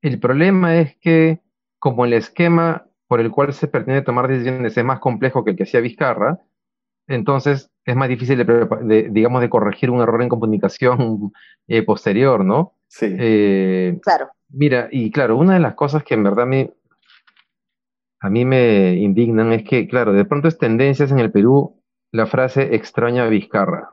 el 0.00 0.20
problema 0.20 0.76
es 0.76 0.96
que 0.96 1.40
como 1.78 2.04
el 2.04 2.12
esquema 2.12 2.86
por 3.08 3.20
el 3.20 3.30
cual 3.30 3.52
se 3.52 3.68
pretende 3.68 4.02
tomar 4.02 4.28
decisiones 4.28 4.76
es 4.76 4.84
más 4.84 5.00
complejo 5.00 5.44
que 5.44 5.50
el 5.50 5.56
que 5.56 5.64
hacía 5.64 5.80
Vizcarra, 5.80 6.40
entonces 7.08 7.70
es 7.84 7.96
más 7.96 8.08
difícil 8.08 8.46
de, 8.46 9.08
digamos, 9.10 9.40
de 9.40 9.50
corregir 9.50 9.90
un 9.90 10.00
error 10.00 10.22
en 10.22 10.28
comunicación 10.28 11.32
eh, 11.66 11.82
posterior, 11.82 12.44
¿no? 12.44 12.74
Sí. 12.86 13.14
Eh, 13.18 13.98
claro. 14.02 14.30
Mira, 14.48 14.88
y 14.90 15.10
claro, 15.10 15.36
una 15.36 15.54
de 15.54 15.60
las 15.60 15.74
cosas 15.74 16.04
que 16.04 16.14
en 16.14 16.22
verdad 16.22 16.46
me, 16.46 16.70
a 18.22 18.30
mí 18.30 18.44
me 18.44 18.94
indignan 18.94 19.52
es 19.52 19.64
que, 19.64 19.88
claro, 19.88 20.12
de 20.12 20.24
pronto 20.24 20.46
es 20.46 20.56
tendencias 20.56 21.10
en 21.10 21.18
el 21.18 21.32
Perú 21.32 21.82
la 22.12 22.26
frase 22.26 22.76
extraña 22.76 23.26
Vizcarra. 23.26 23.90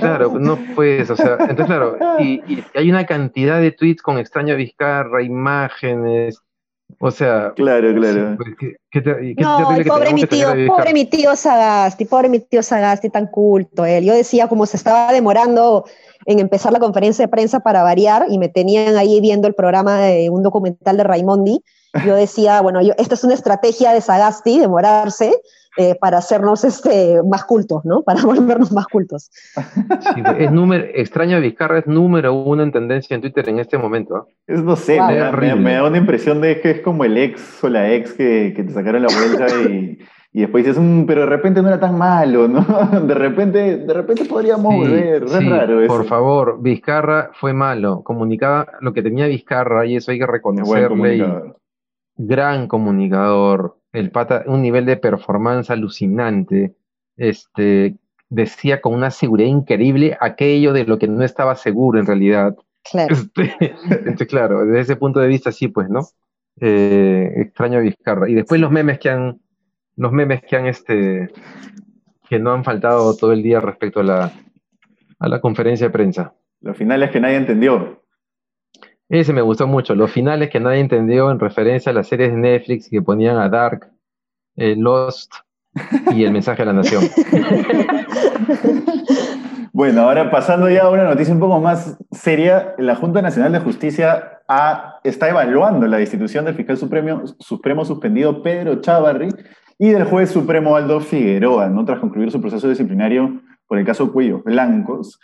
claro, 0.00 0.36
no 0.40 0.58
puedes, 0.74 1.08
o 1.10 1.16
sea, 1.16 1.36
entonces 1.38 1.66
claro, 1.66 1.96
y, 2.18 2.42
hay 2.74 2.90
una 2.90 3.06
cantidad 3.06 3.60
de 3.60 3.70
tweets 3.70 4.02
con 4.02 4.18
extraña 4.18 4.56
Vizcarra, 4.56 5.22
imágenes, 5.22 6.42
o 6.98 7.10
sea. 7.10 7.52
Claro, 7.54 7.94
claro. 7.94 8.36
no, 9.36 9.84
pobre 9.86 10.12
mi 10.12 10.24
tío, 10.24 10.48
pobre 10.66 10.92
mi 10.92 11.04
tío 11.04 11.36
Sagasti, 11.36 12.04
pobre 12.04 12.28
mi 12.28 12.40
tío 12.40 12.62
Sagasti, 12.62 13.10
tan 13.10 13.26
culto 13.26 13.84
él. 13.84 14.04
Yo 14.04 14.14
decía, 14.14 14.48
como 14.48 14.66
se 14.66 14.76
estaba 14.76 15.12
demorando 15.12 15.84
en 16.26 16.38
empezar 16.38 16.72
la 16.72 16.80
conferencia 16.80 17.24
de 17.24 17.30
prensa 17.30 17.60
para 17.60 17.82
variar 17.82 18.26
y 18.28 18.38
me 18.38 18.48
tenían 18.48 18.96
ahí 18.96 19.20
viendo 19.20 19.48
el 19.48 19.54
programa 19.54 19.98
de 20.00 20.30
un 20.30 20.42
documental 20.42 20.96
de 20.96 21.04
Raimondi, 21.04 21.62
yo 22.06 22.16
decía, 22.16 22.60
bueno, 22.60 22.82
yo, 22.82 22.92
esta 22.98 23.14
es 23.14 23.24
una 23.24 23.34
estrategia 23.34 23.92
de 23.92 24.00
Sagasti, 24.00 24.58
demorarse, 24.58 25.32
eh, 25.76 25.96
para 26.00 26.18
hacernos 26.18 26.64
este, 26.64 27.20
más 27.28 27.44
cultos, 27.44 27.84
¿no? 27.84 28.02
Para 28.02 28.22
volvernos 28.24 28.72
más 28.72 28.86
cultos. 28.86 29.30
Sí, 29.32 30.22
es 30.38 30.52
número, 30.52 30.84
extraño 30.94 31.40
Vizcarra 31.40 31.80
es 31.80 31.86
número 31.86 32.32
uno 32.32 32.62
en 32.62 32.72
tendencia 32.72 33.14
en 33.14 33.20
Twitter 33.20 33.48
en 33.48 33.58
este 33.58 33.76
momento. 33.78 34.28
Es, 34.46 34.62
no 34.62 34.76
sé, 34.76 35.00
me, 35.00 35.16
da, 35.16 35.84
una 35.84 35.98
impresión 35.98 36.40
de 36.40 36.60
que 36.60 36.70
es 36.70 36.80
como 36.80 37.04
el 37.04 37.16
ex 37.16 37.64
o 37.64 37.68
la 37.68 37.92
ex 37.92 38.12
que, 38.12 38.52
que 38.54 38.62
te 38.62 38.72
sacaron 38.72 39.02
la 39.02 39.08
vuelta 39.08 39.46
y, 39.68 39.98
y 40.36 40.40
después 40.40 40.64
dices, 40.64 40.82
mm, 40.82 41.04
pero 41.06 41.20
de 41.20 41.26
repente 41.26 41.62
no 41.62 41.68
era 41.68 41.78
tan 41.78 41.96
malo, 41.96 42.48
¿no? 42.48 42.64
De 43.06 43.14
repente, 43.14 43.76
de 43.78 43.94
repente 43.94 44.24
podríamos 44.24 44.74
volver. 44.74 45.22
es 45.22 45.48
raro 45.48 45.80
eso. 45.80 45.96
Por 45.96 46.06
favor, 46.06 46.60
Vizcarra 46.60 47.30
fue 47.34 47.52
malo. 47.52 48.02
Comunicaba 48.02 48.66
lo 48.80 48.92
que 48.92 49.02
tenía 49.02 49.28
Vizcarra 49.28 49.86
y 49.86 49.94
eso 49.94 50.10
hay 50.10 50.18
que 50.18 50.26
reconocerle. 50.26 51.54
gran 52.16 52.66
comunicador. 52.66 53.76
El 53.94 54.10
pata, 54.10 54.44
un 54.46 54.60
nivel 54.60 54.84
de 54.84 54.98
performance 54.98 55.70
alucinante. 55.70 56.74
Este, 57.16 57.96
decía 58.28 58.80
con 58.80 58.94
una 58.94 59.10
seguridad 59.10 59.48
increíble 59.48 60.16
aquello 60.20 60.72
de 60.72 60.84
lo 60.84 60.98
que 60.98 61.08
no 61.08 61.24
estaba 61.24 61.54
seguro 61.56 61.98
en 61.98 62.06
realidad. 62.06 62.56
Claro. 62.90 63.16
Este, 63.16 64.26
claro, 64.26 64.66
desde 64.66 64.80
ese 64.80 64.96
punto 64.96 65.20
de 65.20 65.28
vista 65.28 65.52
sí, 65.52 65.68
pues, 65.68 65.88
¿no? 65.88 66.00
Eh, 66.60 67.32
extraño 67.36 67.78
a 67.78 67.82
Vizcarra. 67.82 68.28
Y 68.28 68.34
después 68.34 68.60
los 68.60 68.70
memes 68.70 68.98
que 68.98 69.10
han 69.10 69.40
los 69.96 70.12
memes 70.12 70.42
que 70.42 70.56
han 70.56 70.66
este 70.66 71.30
que 72.28 72.38
no 72.38 72.52
han 72.52 72.64
faltado 72.64 73.16
todo 73.16 73.32
el 73.32 73.42
día 73.42 73.60
respecto 73.60 74.00
a 74.00 74.04
la, 74.04 74.32
a 75.18 75.28
la 75.28 75.40
conferencia 75.40 75.86
de 75.86 75.92
prensa. 75.92 76.34
Los 76.60 76.76
finales 76.76 77.10
que 77.10 77.20
nadie 77.20 77.36
entendió. 77.36 78.03
Ese 79.08 79.32
me 79.32 79.42
gustó 79.42 79.66
mucho, 79.66 79.94
los 79.94 80.10
finales 80.10 80.50
que 80.50 80.60
nadie 80.60 80.80
entendió 80.80 81.30
en 81.30 81.38
referencia 81.38 81.90
a 81.90 81.94
las 81.94 82.08
series 82.08 82.30
de 82.30 82.38
Netflix 82.38 82.88
que 82.88 83.02
ponían 83.02 83.36
a 83.36 83.48
Dark, 83.48 83.90
eh, 84.56 84.74
Lost 84.76 85.32
y 86.12 86.24
el 86.24 86.32
mensaje 86.32 86.62
a 86.62 86.66
la 86.66 86.72
nación. 86.72 87.02
bueno, 89.72 90.02
ahora 90.02 90.30
pasando 90.30 90.70
ya 90.70 90.84
a 90.84 90.90
una 90.90 91.04
noticia 91.04 91.34
un 91.34 91.40
poco 91.40 91.60
más 91.60 91.98
seria, 92.12 92.74
la 92.78 92.96
Junta 92.96 93.20
Nacional 93.20 93.52
de 93.52 93.60
Justicia 93.60 94.40
está 95.02 95.28
evaluando 95.28 95.86
la 95.86 95.98
destitución 95.98 96.44
del 96.44 96.54
fiscal 96.54 96.76
supremo, 96.76 97.22
supremo 97.38 97.84
suspendido 97.84 98.42
Pedro 98.42 98.80
Chávarri 98.80 99.28
y 99.78 99.90
del 99.90 100.04
juez 100.04 100.30
supremo 100.30 100.76
Aldo 100.76 101.00
Figueroa, 101.00 101.68
¿no? 101.68 101.84
tras 101.84 101.98
concluir 101.98 102.30
su 102.30 102.40
proceso 102.40 102.68
disciplinario 102.68 103.40
por 103.66 103.78
el 103.78 103.84
caso 103.84 104.12
Cuellos 104.12 104.44
Blancos. 104.44 105.18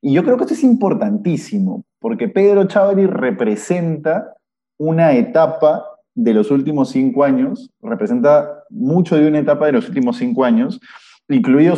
Y 0.00 0.12
yo 0.12 0.22
creo 0.22 0.36
que 0.36 0.44
esto 0.44 0.54
es 0.54 0.62
importantísimo, 0.62 1.84
porque 2.00 2.28
Pedro 2.28 2.66
Chávarri 2.66 3.06
representa 3.06 4.34
una 4.78 5.12
etapa 5.12 5.84
de 6.14 6.34
los 6.34 6.50
últimos 6.50 6.90
cinco 6.90 7.24
años, 7.24 7.70
representa 7.82 8.64
mucho 8.70 9.16
de 9.16 9.28
una 9.28 9.38
etapa 9.38 9.66
de 9.66 9.72
los 9.72 9.88
últimos 9.88 10.16
cinco 10.16 10.44
años, 10.44 10.80
incluido 11.28 11.74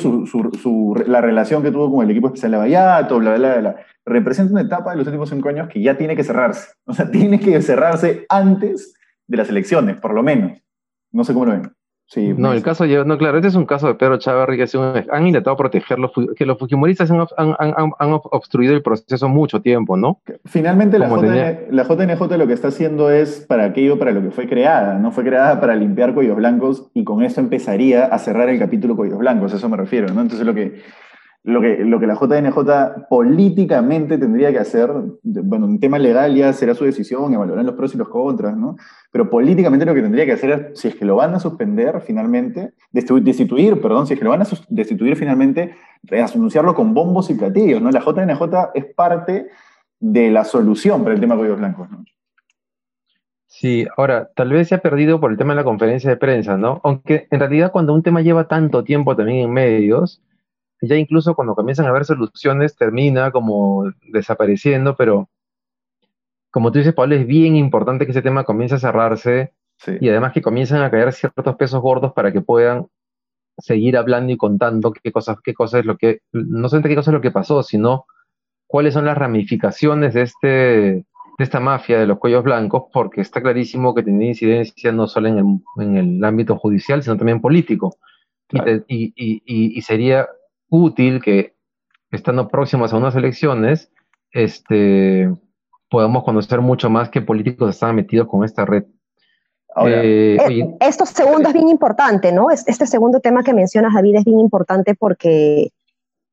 la 1.07 1.21
relación 1.21 1.63
que 1.63 1.71
tuvo 1.71 1.91
con 1.91 2.05
el 2.05 2.11
equipo 2.11 2.29
especial 2.29 2.53
de 2.53 2.59
Vallato, 2.59 3.19
bla, 3.19 3.37
bla, 3.37 3.57
bla, 3.59 3.77
Representa 4.05 4.53
una 4.53 4.63
etapa 4.63 4.93
de 4.93 4.99
los 4.99 5.07
últimos 5.07 5.29
cinco 5.31 5.49
años 5.49 5.69
que 5.69 5.83
ya 5.83 5.97
tiene 5.97 6.17
que 6.17 6.25
cerrarse. 6.25 6.73
O 6.85 6.95
sea, 6.95 7.11
tiene 7.11 7.41
que 7.41 7.61
cerrarse 7.63 8.27
antes 8.29 8.95
de 9.27 9.37
las 9.37 9.49
elecciones, 9.49 9.97
por 9.97 10.15
lo 10.15 10.23
menos. 10.23 10.59
No 11.13 11.25
sé 11.25 11.33
cómo 11.33 11.47
lo 11.47 11.53
ven 11.53 11.78
no, 12.17 12.53
el 12.53 12.63
caso, 12.63 12.87
no, 12.87 13.19
claro, 13.19 13.37
este 13.37 13.49
es 13.49 13.55
un 13.55 13.67
caso 13.67 13.87
de 13.87 13.95
Pedro 13.95 14.19
Chávarri 14.19 14.57
que 14.57 14.67
han 15.11 15.27
intentado 15.27 15.57
protegerlo, 15.57 16.11
que 16.35 16.47
los 16.47 16.59
fujimoristas 16.59 17.11
han, 17.11 17.55
obstruido 18.31 18.75
el 18.75 18.83
proceso 18.83 19.29
mucho 19.29 19.61
tiempo, 19.61 19.97
¿no? 19.97 20.21
Finalmente 20.47 20.99
la, 20.99 21.09
JNJ 21.09 22.37
lo 22.39 22.47
que 22.47 22.53
está 22.55 22.69
haciendo 22.69 23.11
es 23.11 23.45
para 23.47 23.65
aquello 23.65 23.99
para 23.99 24.13
lo 24.13 24.23
que 24.23 24.31
fue 24.31 24.49
creada, 24.49 24.99
¿no? 24.99 25.13
Fue 25.13 25.23
creada 25.23 25.61
para 25.61 25.77
limpiar 25.77 26.15
cuellos 26.15 26.37
blancos 26.37 26.89
y 26.95 27.05
con 27.05 27.23
eso 27.23 27.41
empezaría 27.41 28.07
a 28.07 28.19
cerrar 28.19 28.49
el 28.49 28.59
capítulo 28.59 28.97
cuellos 28.97 29.19
blancos, 29.19 29.53
a 29.53 29.57
eso 29.57 29.69
me 29.69 29.77
refiero, 29.77 30.09
¿no? 30.15 30.23
Entonces 30.23 30.47
lo 30.47 30.55
que, 30.55 30.81
lo 31.45 31.61
que, 31.61 31.79
lo 31.85 31.99
que 32.01 32.07
la 32.07 32.15
JNJ 32.15 33.07
políticamente 33.09 34.19
tendría 34.19 34.51
que 34.53 34.59
hacer, 34.59 34.91
bueno, 35.23 35.67
en 35.67 35.81
tema 35.81 35.99
legal 35.99 36.35
ya 36.35 36.53
será 36.53 36.75
su 36.75 36.85
decisión, 36.85 37.33
evaluarán 37.33 37.65
los 37.65 37.75
pros 37.75 37.95
y 37.95 37.99
los 37.99 38.09
contras, 38.09 38.57
¿no? 38.57 38.77
Pero 39.11 39.31
políticamente 39.31 39.87
lo 39.87 39.95
que 39.95 40.03
tendría 40.03 40.27
que 40.27 40.33
hacer 40.33 40.73
si 40.75 40.89
es 40.89 40.97
que 40.97 41.05
lo 41.05 41.17
van 41.17 41.35
a 41.35 41.41
suspender 41.41 42.03
finalmente, 42.03 42.75
destituir, 42.91 43.81
perdón, 43.81 44.07
si 44.07 44.15
es 44.15 44.19
que 44.19 44.25
lo 44.25 44.31
van 44.33 44.43
a 44.43 44.47
destituir 44.69 45.17
finalmente, 45.17 45.75
anunciarlo 46.11 46.75
con 46.75 46.93
bombos 46.93 47.31
y 47.31 47.35
platillos, 47.35 47.81
¿no? 47.81 47.91
La 47.91 48.01
JNJ 48.01 48.71
es 48.75 48.85
parte 48.95 49.49
de 50.01 50.31
la 50.31 50.45
solución 50.45 51.03
para 51.03 51.15
el 51.15 51.21
tema 51.21 51.35
de 51.35 51.41
cuellos 51.41 51.59
blancos, 51.59 51.91
¿no? 51.91 52.05
Sí, 53.47 53.87
ahora, 53.97 54.29
tal 54.37 54.51
vez 54.51 54.69
se 54.69 54.75
ha 54.75 54.83
perdido 54.83 55.21
por 55.21 55.31
el 55.31 55.39
tema 55.39 55.55
de 55.55 55.57
la 55.57 55.65
conferencia 55.65 56.11
de 56.11 56.19
prensa, 56.19 56.59
¿no? 56.59 56.81
Aunque 56.85 57.27
en 57.31 57.41
realidad 57.41 57.73
cuando 57.73 57.95
un 57.95 58.03
tema 58.03 58.21
lleva 58.21 58.47
tanto 58.47 58.85
tiempo 58.85 59.17
también 59.17 59.47
en 59.47 59.51
medios, 59.51 60.23
ya 60.81 60.97
incluso 60.97 61.35
cuando 61.35 61.55
comienzan 61.55 61.87
a 61.87 61.91
haber 61.91 62.05
soluciones 62.05 62.77
termina 62.77 63.31
como 63.31 63.93
desapareciendo, 64.13 64.97
pero 64.97 65.29
como 66.51 66.73
tú 66.73 66.79
dices, 66.79 66.95
Pablo, 66.95 67.15
es 67.15 67.27
bien 67.27 67.57
importante 67.57 68.05
que 68.05 68.13
ese 68.13 68.23
tema 68.23 68.45
comience 68.45 68.77
a 68.77 68.79
cerrarse 68.79 69.53
y 70.01 70.09
además 70.09 70.33
que 70.33 70.43
comiencen 70.43 70.79
a 70.79 70.91
caer 70.91 71.13
ciertos 71.13 71.57
pesos 71.57 71.81
gordos 71.81 72.13
para 72.13 72.33
que 72.33 72.41
puedan 72.41 72.87
seguir 73.59 73.97
hablando 73.97 74.33
y 74.33 74.37
contando 74.37 74.93
qué 74.93 75.13
cosas, 75.13 75.39
qué 75.43 75.55
cosas 75.55 75.81
es 75.81 75.87
lo 75.87 75.97
que, 75.97 76.21
no 76.33 76.69
solamente 76.69 76.89
qué 76.89 76.97
cosa 76.97 77.11
es 77.11 77.15
lo 77.15 77.21
que 77.21 77.31
pasó, 77.31 77.63
sino 77.63 78.07
cuáles 78.67 78.95
son 78.95 79.05
las 79.05 79.19
ramificaciones 79.19 80.15
de 80.15 80.23
este, 80.23 80.49
de 80.49 81.05
esta 81.39 81.61
mafia 81.61 81.99
de 81.99 82.07
los 82.07 82.19
cuellos 82.19 82.45
blancos, 82.45 82.85
porque 82.93 83.21
está 83.21 83.41
clarísimo 83.41 83.95
que 83.95 84.03
tiene 84.03 84.27
incidencia 84.27 84.93
no 84.93 85.07
solo 85.07 85.29
en 85.29 85.39
el, 85.39 85.85
en 85.85 85.97
el 85.97 86.25
ámbito 86.25 86.57
judicial, 86.57 87.03
sino 87.03 87.17
también 87.17 87.41
político. 87.41 87.97
Y, 88.51 89.13
y, 89.17 89.43
y, 89.77 89.83
sería 89.83 90.27
útil 90.69 91.23
que, 91.23 91.55
estando 92.11 92.49
próximos 92.49 92.93
a 92.93 92.97
unas 92.97 93.15
elecciones, 93.17 93.91
este, 94.33 95.31
podamos 95.91 96.25
conocer 96.25 96.61
mucho 96.61 96.91
más 96.91 97.09
qué 97.09 97.21
políticos 97.21 97.71
están 97.71 97.97
metidos 97.97 98.29
con 98.29 98.45
esta 98.45 98.65
red. 98.65 98.85
Eh, 99.87 100.39
eh, 100.49 100.77
esto 100.81 101.07
segundo 101.07 101.49
es 101.49 101.55
bien 101.55 101.69
importante, 101.69 102.33
¿no? 102.33 102.51
Este 102.51 102.87
segundo 102.87 103.21
tema 103.21 103.43
que 103.43 103.55
mencionas, 103.55 103.95
David, 103.95 104.17
es 104.17 104.25
bien 104.25 104.41
importante 104.41 104.95
porque 104.95 105.71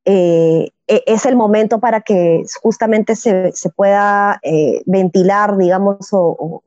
eh, 0.06 0.70
e, 0.88 1.04
es 1.06 1.26
el 1.26 1.36
momento 1.36 1.80
para 1.80 2.02
que 2.02 2.44
justamente 2.62 3.16
se, 3.16 3.52
pueda 3.76 4.40
ventilar, 4.86 5.58
digamos, 5.58 6.10
o, 6.12 6.64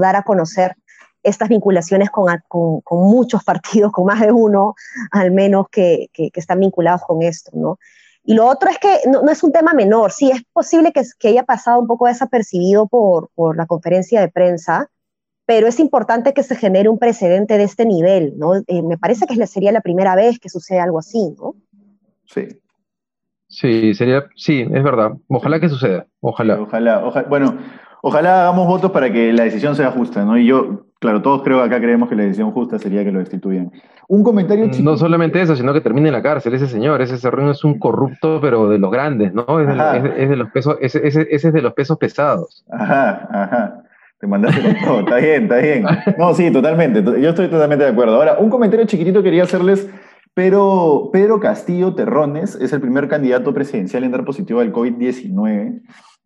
dar 0.00 0.16
a 0.16 0.22
conocer 0.22 0.76
estas 1.28 1.48
vinculaciones 1.48 2.10
con, 2.10 2.82
muchos 2.90 3.44
partidos, 3.44 3.92
con 3.92 4.06
más 4.06 4.20
de 4.20 4.32
uno 4.32 4.74
al 5.10 5.30
menos 5.30 5.66
que, 5.70 6.08
están 6.34 6.60
vinculados 6.60 7.02
con 7.02 7.22
esto, 7.22 7.50
¿no? 7.54 7.78
Y 8.24 8.34
lo 8.34 8.46
otro 8.46 8.68
es 8.68 8.78
que 8.78 9.00
no, 9.10 9.30
es 9.30 9.42
un 9.42 9.52
tema 9.52 9.72
menor, 9.72 10.12
sí, 10.12 10.30
es 10.30 10.42
posible 10.52 10.92
que, 10.92 11.28
haya 11.28 11.44
pasado 11.44 11.80
un 11.80 11.86
poco 11.86 12.06
desapercibido 12.06 12.86
por, 12.86 13.30
la 13.56 13.66
conferencia 13.66 14.20
de 14.20 14.28
prensa, 14.28 14.90
pero 15.46 15.66
es 15.66 15.80
importante 15.80 16.34
que 16.34 16.42
se 16.42 16.56
genere 16.56 16.90
un 16.90 16.98
precedente 16.98 17.56
de 17.56 17.64
este 17.64 17.86
nivel, 17.86 18.34
¿no? 18.36 18.56
Eh, 18.56 18.82
me 18.82 18.98
parece 18.98 19.26
que 19.26 19.46
sería 19.46 19.72
la 19.72 19.80
primera 19.80 20.14
vez 20.14 20.38
que 20.38 20.50
sucede 20.50 20.80
algo 20.80 20.98
así, 20.98 21.34
¿no? 21.38 21.54
Sí. 22.26 22.48
Sí, 23.48 23.94
sería, 23.94 24.26
sí, 24.36 24.60
es 24.60 24.82
verdad. 24.84 25.12
Ojalá 25.28 25.58
que 25.58 25.70
suceda. 25.70 26.06
Ojalá. 26.20 26.60
ojalá, 26.60 27.06
ojalá. 27.06 27.28
Bueno, 27.28 27.56
ojalá 28.02 28.42
hagamos 28.42 28.66
votos 28.66 28.90
para 28.90 29.10
que 29.10 29.32
la 29.32 29.44
decisión 29.44 29.74
sea 29.74 29.90
justa, 29.90 30.24
¿no? 30.24 30.38
Y 30.38 30.46
yo, 30.46 30.86
claro, 30.98 31.22
todos 31.22 31.42
creo 31.42 31.60
acá 31.60 31.78
creemos 31.80 32.08
que 32.08 32.16
la 32.16 32.22
decisión 32.22 32.50
justa 32.52 32.78
sería 32.78 33.04
que 33.04 33.12
lo 33.12 33.18
destituyan. 33.18 33.72
Un 34.08 34.22
comentario 34.22 34.66
mm, 34.66 34.82
No 34.82 34.96
solamente 34.96 35.40
eso, 35.40 35.54
sino 35.54 35.72
que 35.72 35.80
termine 35.80 36.08
en 36.08 36.14
la 36.14 36.22
cárcel. 36.22 36.54
Ese 36.54 36.66
señor, 36.66 37.02
ese 37.02 37.18
serrón 37.18 37.50
es 37.50 37.62
un 37.62 37.78
corrupto, 37.78 38.40
pero 38.40 38.68
de 38.68 38.78
los 38.78 38.90
grandes, 38.90 39.34
¿no? 39.34 39.44
Es 39.60 40.28
de, 40.28 40.36
los 40.36 40.50
pesos, 40.50 40.76
ese, 40.80 41.00
es 41.04 41.52
de 41.52 41.62
los 41.62 41.74
pesos 41.74 41.98
pesados. 41.98 42.64
Ajá, 42.70 43.28
ajá. 43.30 43.82
Te 44.18 44.26
mandaste 44.26 44.62
con 44.62 44.74
todo. 44.84 45.00
está 45.00 45.16
bien, 45.16 45.42
está 45.44 45.56
bien. 45.58 45.84
No, 46.18 46.34
sí, 46.34 46.50
totalmente. 46.50 47.02
Yo 47.20 47.28
estoy 47.28 47.48
totalmente 47.48 47.84
de 47.84 47.90
acuerdo. 47.90 48.16
Ahora, 48.16 48.38
un 48.38 48.50
comentario 48.50 48.86
chiquitito 48.86 49.22
quería 49.22 49.44
hacerles. 49.44 49.88
Pero 50.38 51.10
Pedro 51.12 51.40
Castillo 51.40 51.96
Terrones 51.96 52.54
es 52.54 52.72
el 52.72 52.80
primer 52.80 53.08
candidato 53.08 53.52
presidencial 53.52 54.04
en 54.04 54.12
dar 54.12 54.24
positivo 54.24 54.60
al 54.60 54.72
COVID-19. 54.72 55.80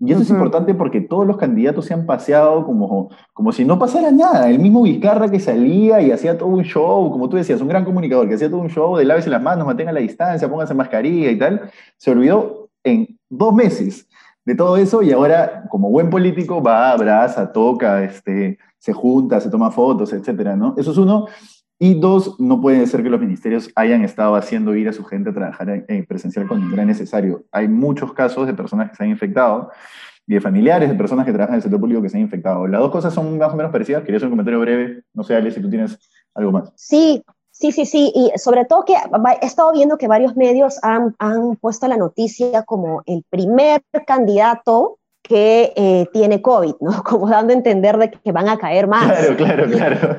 Y 0.05 0.11
eso 0.11 0.23
es 0.23 0.31
importante 0.31 0.75
porque 0.75 1.01
todos 1.01 1.25
los 1.25 1.37
candidatos 1.37 1.87
se 1.87 1.95
han 1.95 2.07
paseado 2.07 2.67
como, 2.67 3.11
como 3.33 3.53
si 3.53 3.65
no 3.65 3.79
pasara 3.79 4.11
nada. 4.11 4.51
El 4.51 4.59
mismo 4.59 4.83
Vizcarra 4.83 5.31
que 5.31 5.39
salía 5.39 6.01
y 6.01 6.11
hacía 6.11 6.37
todo 6.37 6.49
un 6.49 6.65
show, 6.65 7.09
como 7.13 7.29
tú 7.29 7.37
decías, 7.37 7.61
un 7.61 7.69
gran 7.69 7.85
comunicador 7.85 8.29
que 8.29 8.35
hacía 8.35 8.51
todo 8.51 8.61
un 8.61 8.69
show 8.69 8.97
de 8.97 9.05
lávese 9.05 9.31
las 9.31 9.41
manos, 9.41 9.65
mantenga 9.65 9.93
la 9.93 10.01
distancia, 10.01 10.51
póngase 10.51 10.75
mascarilla 10.75 11.31
y 11.31 11.39
tal, 11.39 11.71
se 11.97 12.11
olvidó 12.11 12.69
en 12.83 13.17
dos 13.31 13.55
meses 13.55 14.09
de 14.45 14.57
todo 14.57 14.77
eso 14.77 15.03
y 15.03 15.13
ahora, 15.13 15.67
como 15.69 15.89
buen 15.89 16.11
político, 16.11 16.61
va, 16.61 16.91
abraza, 16.91 17.53
toca, 17.53 18.03
este, 18.03 18.59
se 18.79 18.93
junta, 18.93 19.41
se 19.41 19.51
toma 19.51 19.71
fotos, 19.71 20.13
etc. 20.13 20.57
¿no? 20.57 20.75
Eso 20.77 20.91
es 20.91 20.99
uno. 20.99 21.27
Y 21.85 21.95
dos, 21.95 22.39
no 22.39 22.61
puede 22.61 22.87
ser 22.87 23.03
que 23.03 23.11
los 23.11 23.19
ministerios 23.19 23.69
hayan 23.75 24.05
estado 24.05 24.37
haciendo 24.37 24.73
ir 24.77 24.89
a 24.89 24.93
su 24.93 25.03
gente 25.03 25.31
a 25.31 25.35
trabajar 25.35 25.85
en, 25.89 26.07
presencial 26.07 26.47
cuando 26.47 26.73
era 26.73 26.85
necesario. 26.85 27.43
Hay 27.51 27.67
muchos 27.67 28.13
casos 28.13 28.47
de 28.47 28.55
personas 28.55 28.89
que 28.89 28.95
se 28.95 29.03
han 29.03 29.11
infectado 29.11 29.69
y 30.25 30.35
de 30.35 30.41
familiares 30.41 30.89
de 30.89 30.95
personas 30.95 31.27
que 31.27 31.33
trabajan 31.33 31.55
en 31.55 31.57
el 31.57 31.63
sector 31.63 31.81
público 31.81 32.01
que 32.01 32.09
se 32.09 32.19
han 32.19 32.23
infectado. 32.23 32.69
Las 32.69 32.83
dos 32.83 32.93
cosas 32.93 33.13
son 33.13 33.37
más 33.37 33.53
o 33.53 33.57
menos 33.57 33.73
parecidas. 33.73 34.05
Quería 34.05 34.19
hacer 34.19 34.29
un 34.29 34.35
comentario 34.35 34.61
breve. 34.61 35.03
No 35.13 35.25
sé, 35.25 35.35
Ale, 35.35 35.51
si 35.51 35.61
tú 35.61 35.69
tienes 35.69 35.99
algo 36.35 36.53
más. 36.53 36.73
Sí, 36.77 37.25
sí, 37.51 37.73
sí, 37.73 37.85
sí. 37.85 38.13
Y 38.15 38.31
sobre 38.39 38.65
todo 38.65 38.85
que 38.85 38.95
he 38.95 39.45
estado 39.45 39.73
viendo 39.73 39.99
que 39.99 40.07
varios 40.07 40.37
medios 40.37 40.79
han, 40.85 41.17
han 41.19 41.57
puesto 41.57 41.89
la 41.89 41.97
noticia 41.97 42.63
como 42.63 43.03
el 43.07 43.25
primer 43.29 43.83
candidato 44.07 45.01
que 45.33 45.73
eh, 45.77 46.07
tiene 46.13 46.43
COVID, 46.43 46.75
¿no? 46.81 47.03
Como 47.05 47.27
dando 47.27 47.55
a 47.55 47.57
entender 47.57 47.97
de 47.97 48.11
que 48.11 48.33
van 48.33 48.51
a 48.51 48.59
caer 48.59 48.87
más. 48.87 49.11
Claro, 49.11 49.37
claro, 49.37 49.71
claro. 49.71 50.19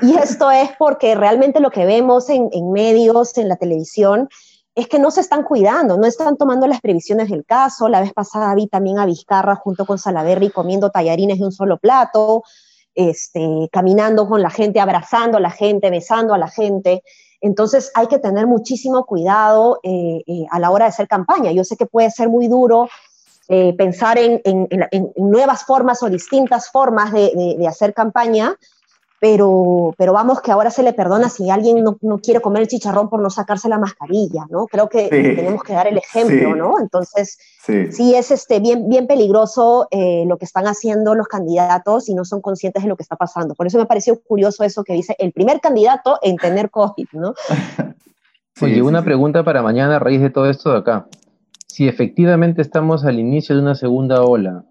Y, 0.00 0.14
esto 0.14 0.48
es 0.52 0.70
porque 0.78 1.16
realmente 1.16 1.58
lo 1.58 1.72
que 1.72 1.84
vemos 1.84 2.30
en, 2.30 2.50
en, 2.52 2.70
medios, 2.70 3.36
en 3.36 3.48
la 3.48 3.56
televisión, 3.56 4.28
es 4.76 4.86
que 4.86 5.00
no 5.00 5.10
se 5.10 5.22
están 5.22 5.42
cuidando, 5.42 5.96
no 5.96 6.06
están 6.06 6.36
tomando 6.36 6.68
las 6.68 6.80
previsiones 6.80 7.30
del 7.30 7.44
caso. 7.44 7.88
La 7.88 8.00
vez 8.00 8.12
pasada 8.12 8.54
vi 8.54 8.68
también 8.68 9.00
a 9.00 9.06
Vizcarra 9.06 9.56
junto 9.56 9.86
con 9.86 9.98
Salaverry 9.98 10.50
comiendo 10.50 10.90
tallarines 10.90 11.40
de 11.40 11.46
un 11.46 11.52
solo 11.52 11.78
plato, 11.78 12.44
este, 12.94 13.68
caminando 13.72 14.28
con 14.28 14.40
la 14.40 14.50
gente, 14.50 14.78
abrazando 14.78 15.38
a 15.38 15.40
la 15.40 15.50
gente, 15.50 15.90
besando 15.90 16.32
a 16.32 16.38
la 16.38 16.48
gente. 16.48 17.02
Entonces 17.40 17.90
hay 17.96 18.06
que 18.06 18.20
tener 18.20 18.46
muchísimo 18.46 19.04
cuidado 19.04 19.80
eh, 19.82 20.22
eh, 20.28 20.46
a 20.48 20.60
la 20.60 20.70
hora 20.70 20.84
de 20.84 20.90
hacer 20.90 21.08
campaña. 21.08 21.50
Yo 21.50 21.64
sé 21.64 21.76
que 21.76 21.86
puede 21.86 22.10
ser 22.12 22.28
muy 22.28 22.46
duro 22.46 22.88
eh, 23.48 23.74
pensar 23.76 24.18
en, 24.18 24.40
nuevas 25.16 25.64
formas 25.64 26.02
o 26.02 26.08
distintas 26.08 26.70
formas 26.70 27.12
de, 27.12 27.66
hacer 27.68 27.92
campaña, 27.92 28.56
pero, 29.20 29.94
pero 29.96 30.12
vamos 30.12 30.40
que 30.40 30.50
ahora 30.50 30.70
se 30.70 30.82
le 30.82 30.92
perdona 30.92 31.28
si 31.28 31.50
alguien 31.50 31.82
no, 31.82 32.18
quiere 32.18 32.40
comer 32.40 32.62
el 32.62 32.68
chicharrón 32.68 33.08
por 33.08 33.20
no 33.20 33.30
sacarse 33.30 33.68
la 33.68 33.78
mascarilla, 33.78 34.46
¿no? 34.50 34.66
Creo 34.66 34.88
que 34.88 35.08
tenemos 35.08 35.62
que 35.62 35.72
dar 35.72 35.86
el 35.86 35.98
ejemplo, 35.98 36.54
¿no? 36.54 36.80
Entonces, 36.80 37.38
sí. 37.64 38.14
es 38.14 38.30
este, 38.30 38.60
bien, 38.60 38.88
bien 38.88 39.06
peligroso 39.06 39.88
eh, 39.90 40.24
lo 40.26 40.36
que 40.36 40.44
están 40.44 40.66
haciendo 40.66 41.14
los 41.14 41.28
candidatos 41.28 42.08
y 42.08 42.14
no 42.14 42.24
son 42.24 42.40
conscientes 42.40 42.82
de 42.82 42.88
lo 42.88 42.96
que 42.96 43.02
está 43.02 43.16
pasando. 43.16 43.54
Por 43.54 43.66
eso 43.66 43.78
me 43.78 43.86
pareció 43.86 44.20
curioso 44.20 44.64
eso 44.64 44.84
que 44.84 44.94
dice 44.94 45.16
el 45.18 45.32
primer 45.32 45.60
candidato 45.60 46.18
en 46.22 46.36
tener 46.36 46.70
COVID, 46.70 47.08
¿no? 47.12 47.34
Oye, 48.60 48.82
una 48.82 49.02
pregunta 49.02 49.42
para 49.42 49.62
mañana 49.62 49.96
a 49.96 49.98
raíz 49.98 50.20
de 50.20 50.30
todo 50.30 50.48
esto 50.48 50.70
de 50.70 50.78
acá. 50.78 51.06
Si 51.74 51.88
efectivamente 51.88 52.62
estamos 52.62 53.04
al 53.04 53.18
inicio 53.18 53.56
de 53.56 53.62
una 53.62 53.74
segunda 53.74 54.22
ola, 54.22 54.64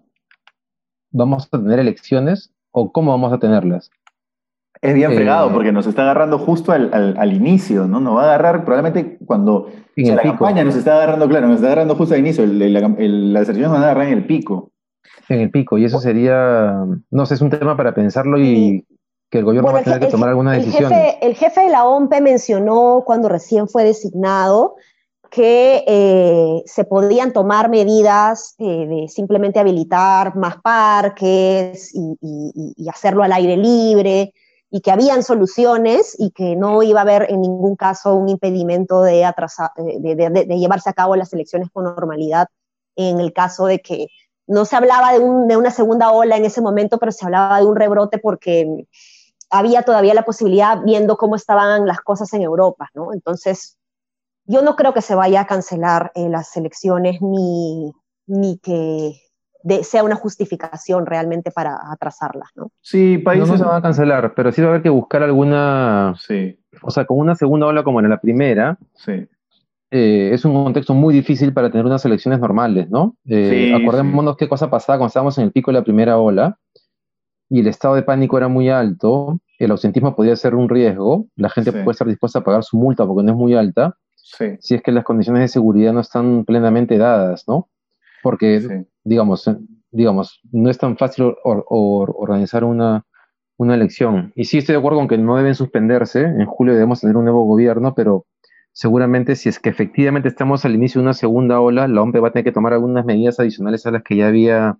¿vamos 1.10 1.46
a 1.52 1.58
tener 1.58 1.78
elecciones 1.78 2.54
o 2.70 2.92
cómo 2.92 3.10
vamos 3.10 3.30
a 3.30 3.38
tenerlas? 3.38 3.90
Es 4.80 4.94
bien 4.94 5.12
eh, 5.12 5.14
fregado 5.14 5.52
porque 5.52 5.70
nos 5.70 5.86
está 5.86 6.00
agarrando 6.00 6.38
justo 6.38 6.72
al, 6.72 7.32
inicio, 7.34 7.86
¿no? 7.86 8.00
Nos 8.00 8.16
va 8.16 8.22
a 8.22 8.24
agarrar 8.24 8.64
probablemente 8.64 9.18
cuando 9.26 9.68
la 9.96 10.22
campaña 10.22 10.64
nos 10.64 10.76
está 10.76 10.94
agarrando, 10.94 11.28
claro, 11.28 11.46
nos 11.46 11.56
está 11.56 11.66
agarrando 11.66 11.94
justo 11.94 12.14
al 12.14 12.20
inicio. 12.20 12.46
las 12.46 12.88
elecciones 12.88 13.60
nos 13.60 13.72
van 13.72 13.82
a 13.82 13.84
agarrar 13.84 14.06
en 14.06 14.14
el 14.14 14.26
pico. 14.26 14.72
En 15.28 15.40
el 15.40 15.50
pico, 15.50 15.76
y 15.76 15.84
eso 15.84 16.00
sería, 16.00 16.86
no 17.10 17.26
sé, 17.26 17.34
es 17.34 17.42
un 17.42 17.50
tema 17.50 17.76
para 17.76 17.92
pensarlo 17.92 18.40
y 18.40 18.86
que 19.30 19.40
el 19.40 19.44
gobierno 19.44 19.74
va 19.74 19.80
a 19.80 19.82
tener 19.82 20.00
que 20.00 20.06
tomar 20.06 20.30
alguna 20.30 20.52
decisión. 20.52 20.90
El 21.20 21.34
jefe, 21.34 21.60
de 21.64 21.68
la 21.68 21.84
OMP 21.84 22.22
mencionó 22.22 23.02
cuando 23.04 23.28
recién 23.28 23.68
fue 23.68 23.84
designado 23.84 24.76
que 25.34 25.82
eh, 25.88 26.62
se 26.64 26.84
podían 26.84 27.32
tomar 27.32 27.68
medidas 27.68 28.54
eh, 28.58 28.86
de 28.86 29.08
simplemente 29.08 29.58
habilitar 29.58 30.36
más 30.36 30.58
parques 30.62 31.92
y 31.92 32.88
hacerlo 32.88 33.24
al 33.24 33.32
aire 33.32 33.56
libre 33.56 34.32
y 34.70 34.80
que 34.80 34.92
habían 34.92 35.24
soluciones 35.24 36.14
y 36.20 36.30
que 36.30 36.54
no 36.54 36.84
iba 36.84 37.00
a 37.00 37.02
haber 37.02 37.30
en 37.30 37.40
ningún 37.40 37.74
caso 37.74 38.14
un 38.14 38.28
impedimento 38.28 39.02
de, 39.02 39.24
atrasar, 39.24 39.70
de, 39.76 40.46
llevarse 40.56 40.90
a 40.90 40.92
cabo 40.92 41.16
las 41.16 41.32
elecciones 41.32 41.68
con 41.72 41.82
normalidad 41.82 42.46
en 42.94 43.18
el 43.18 43.32
caso 43.32 43.66
de 43.66 43.80
que 43.80 44.06
no 44.46 44.64
se 44.64 44.76
hablaba 44.76 45.14
de, 45.14 45.18
una 45.18 45.72
segunda 45.72 46.12
ola 46.12 46.36
en 46.36 46.44
ese 46.44 46.60
momento, 46.60 46.98
pero 46.98 47.10
se 47.10 47.24
hablaba 47.24 47.58
de 47.58 47.66
un 47.66 47.74
rebrote 47.74 48.18
porque 48.18 48.86
había 49.50 49.82
todavía 49.82 50.14
la 50.14 50.24
posibilidad 50.24 50.78
viendo 50.84 51.16
cómo 51.16 51.34
estaban 51.34 51.86
las 51.86 52.00
cosas 52.02 52.32
en 52.34 52.42
Europa, 52.42 52.88
¿no? 52.94 53.12
Entonces, 53.12 53.78
yo 54.46 54.62
no 54.62 54.76
creo 54.76 54.92
que 54.92 55.02
se 55.02 55.14
vaya 55.14 55.42
a 55.42 55.46
cancelar 55.46 56.12
eh, 56.14 56.28
las 56.28 56.56
elecciones 56.56 57.20
ni, 57.20 57.92
ni 58.26 58.58
que 58.58 59.20
sea 59.82 60.04
una 60.04 60.16
justificación 60.16 61.06
realmente 61.06 61.50
para 61.50 61.78
atrasarlas, 61.90 62.50
¿no? 62.54 62.70
Sí, 62.82 63.18
países... 63.18 63.48
No, 63.48 63.56
se 63.56 63.64
van 63.64 63.76
a 63.76 63.82
cancelar, 63.82 64.34
pero 64.34 64.52
sí 64.52 64.60
va 64.60 64.68
a 64.68 64.70
haber 64.70 64.82
que 64.82 64.90
buscar 64.90 65.22
alguna... 65.22 66.14
Sí. 66.18 66.58
O 66.82 66.90
sea, 66.90 67.06
con 67.06 67.18
una 67.18 67.34
segunda 67.34 67.66
ola 67.66 67.82
como 67.82 68.00
en 68.00 68.10
la 68.10 68.20
primera, 68.20 68.78
sí. 68.94 69.26
Eh, 69.96 70.30
es 70.34 70.44
un 70.44 70.52
contexto 70.64 70.92
muy 70.92 71.14
difícil 71.14 71.52
para 71.52 71.70
tener 71.70 71.86
unas 71.86 72.04
elecciones 72.04 72.40
normales, 72.40 72.90
¿no? 72.90 73.16
Eh, 73.26 73.72
acordémonos 73.74 74.36
qué 74.36 74.48
cosa 74.48 74.68
pasaba 74.68 74.98
cuando 74.98 75.08
estábamos 75.08 75.38
en 75.38 75.44
el 75.44 75.52
pico 75.52 75.70
de 75.70 75.78
la 75.78 75.84
primera 75.84 76.18
ola 76.18 76.58
y 77.48 77.60
el 77.60 77.68
estado 77.68 77.94
de 77.94 78.02
pánico 78.02 78.36
era 78.36 78.48
muy 78.48 78.68
alto, 78.70 79.38
el 79.58 79.70
ausentismo 79.70 80.16
podía 80.16 80.34
ser 80.34 80.56
un 80.56 80.68
riesgo, 80.68 81.26
la 81.36 81.48
gente 81.48 81.70
puede 81.70 81.92
estar 81.92 82.08
dispuesta 82.08 82.40
a 82.40 82.42
pagar 82.44 82.64
su 82.64 82.76
multa 82.76 83.06
porque 83.06 83.22
no 83.22 83.32
es 83.32 83.38
muy 83.38 83.54
alta, 83.54 83.96
si 84.60 84.74
es 84.74 84.82
que 84.82 84.92
las 84.92 85.04
condiciones 85.04 85.42
de 85.42 85.48
seguridad 85.48 85.92
no 85.92 86.00
están 86.00 86.44
plenamente 86.44 86.98
dadas, 86.98 87.44
¿no? 87.48 87.68
Porque 88.22 88.84
digamos, 89.04 89.46
eh, 89.48 89.56
digamos, 89.90 90.40
no 90.50 90.70
es 90.70 90.78
tan 90.78 90.96
fácil 90.96 91.34
organizar 91.44 92.64
una, 92.64 93.04
elección. 93.58 94.32
Y 94.34 94.44
sí 94.44 94.58
estoy 94.58 94.74
de 94.74 94.78
acuerdo 94.78 94.98
con 94.98 95.08
que 95.08 95.16
no 95.16 95.36
deben 95.36 95.54
suspenderse, 95.54 96.22
en 96.22 96.46
julio 96.46 96.74
debemos 96.74 97.00
tener 97.00 97.16
un 97.16 97.24
nuevo 97.24 97.44
gobierno, 97.46 97.94
pero 97.94 98.26
seguramente 98.72 99.36
si 99.36 99.48
es 99.48 99.58
que 99.58 99.70
efectivamente 99.70 100.28
estamos 100.28 100.64
al 100.64 100.74
inicio 100.74 101.00
de 101.00 101.04
una 101.04 101.14
segunda 101.14 101.60
ola, 101.60 101.88
la 101.88 102.02
OMP 102.02 102.16
va 102.22 102.28
a 102.28 102.32
tener 102.32 102.44
que 102.44 102.52
tomar 102.52 102.72
algunas 102.72 103.04
medidas 103.04 103.40
adicionales 103.40 103.86
a 103.86 103.92
las 103.92 104.02
que 104.02 104.16
ya 104.16 104.26
había 104.26 104.78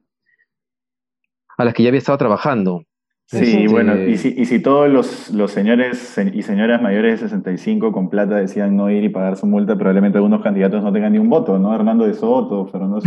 a 1.56 1.64
las 1.64 1.72
que 1.72 1.84
ya 1.84 1.90
había 1.90 1.98
estado 1.98 2.18
trabajando. 2.18 2.84
Sí, 3.26 3.66
bueno, 3.68 3.96
y 4.00 4.18
si, 4.18 4.34
y 4.36 4.44
si 4.44 4.60
todos 4.60 4.88
los, 4.90 5.30
los, 5.30 5.50
señores 5.50 6.16
y 6.32 6.42
señoras 6.42 6.82
mayores 6.82 7.20
de 7.22 7.28
65 7.28 7.90
con 7.90 8.10
plata 8.10 8.36
decían 8.36 8.76
no 8.76 8.90
ir 8.90 9.02
y 9.02 9.08
pagar 9.08 9.36
su 9.36 9.46
multa, 9.46 9.76
probablemente 9.76 10.18
algunos 10.18 10.42
candidatos 10.42 10.82
no 10.82 10.92
tengan 10.92 11.12
ni 11.12 11.18
un 11.18 11.30
voto, 11.30 11.58
¿no? 11.58 11.74
Hernando 11.74 12.06
de 12.06 12.12
Soto, 12.12 12.66
Fernando 12.66 13.00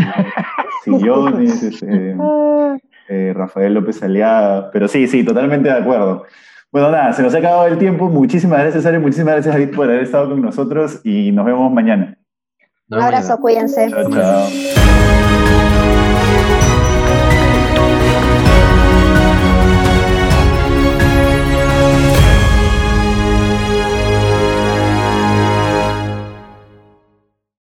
Sillones, 0.84 1.62
este, 1.64 2.18
eh, 3.10 3.34
Rafael 3.36 3.76
López 3.76 4.02
Aliaga, 4.02 4.72
pero 4.72 4.88
sí, 4.88 5.08
sí, 5.08 5.24
totalmente 5.24 5.70
de 5.70 5.76
acuerdo. 5.76 6.24
Bueno, 6.72 6.92
nada, 6.92 7.14
se 7.14 7.22
nos 7.22 7.34
ha 7.36 7.38
acabado 7.38 7.68
el 7.68 7.78
tiempo. 7.78 8.10
Muchísimas 8.10 8.60
gracias, 8.60 8.86
Ari, 8.88 8.98
muchísimas 8.98 9.36
gracias, 9.36 9.54
David, 9.54 9.76
por 9.76 9.86
haber 9.86 10.02
estado 10.02 10.30
con 10.30 10.42
nosotros 10.42 11.00
y 11.04 11.32
nos 11.32 11.46
vemos 11.46 11.72
mañana. 11.72 12.18
Un 12.90 13.02
abrazo, 13.02 13.38
cuídense. 13.40 13.90
Chao, 13.90 14.10
chao. 14.10 14.48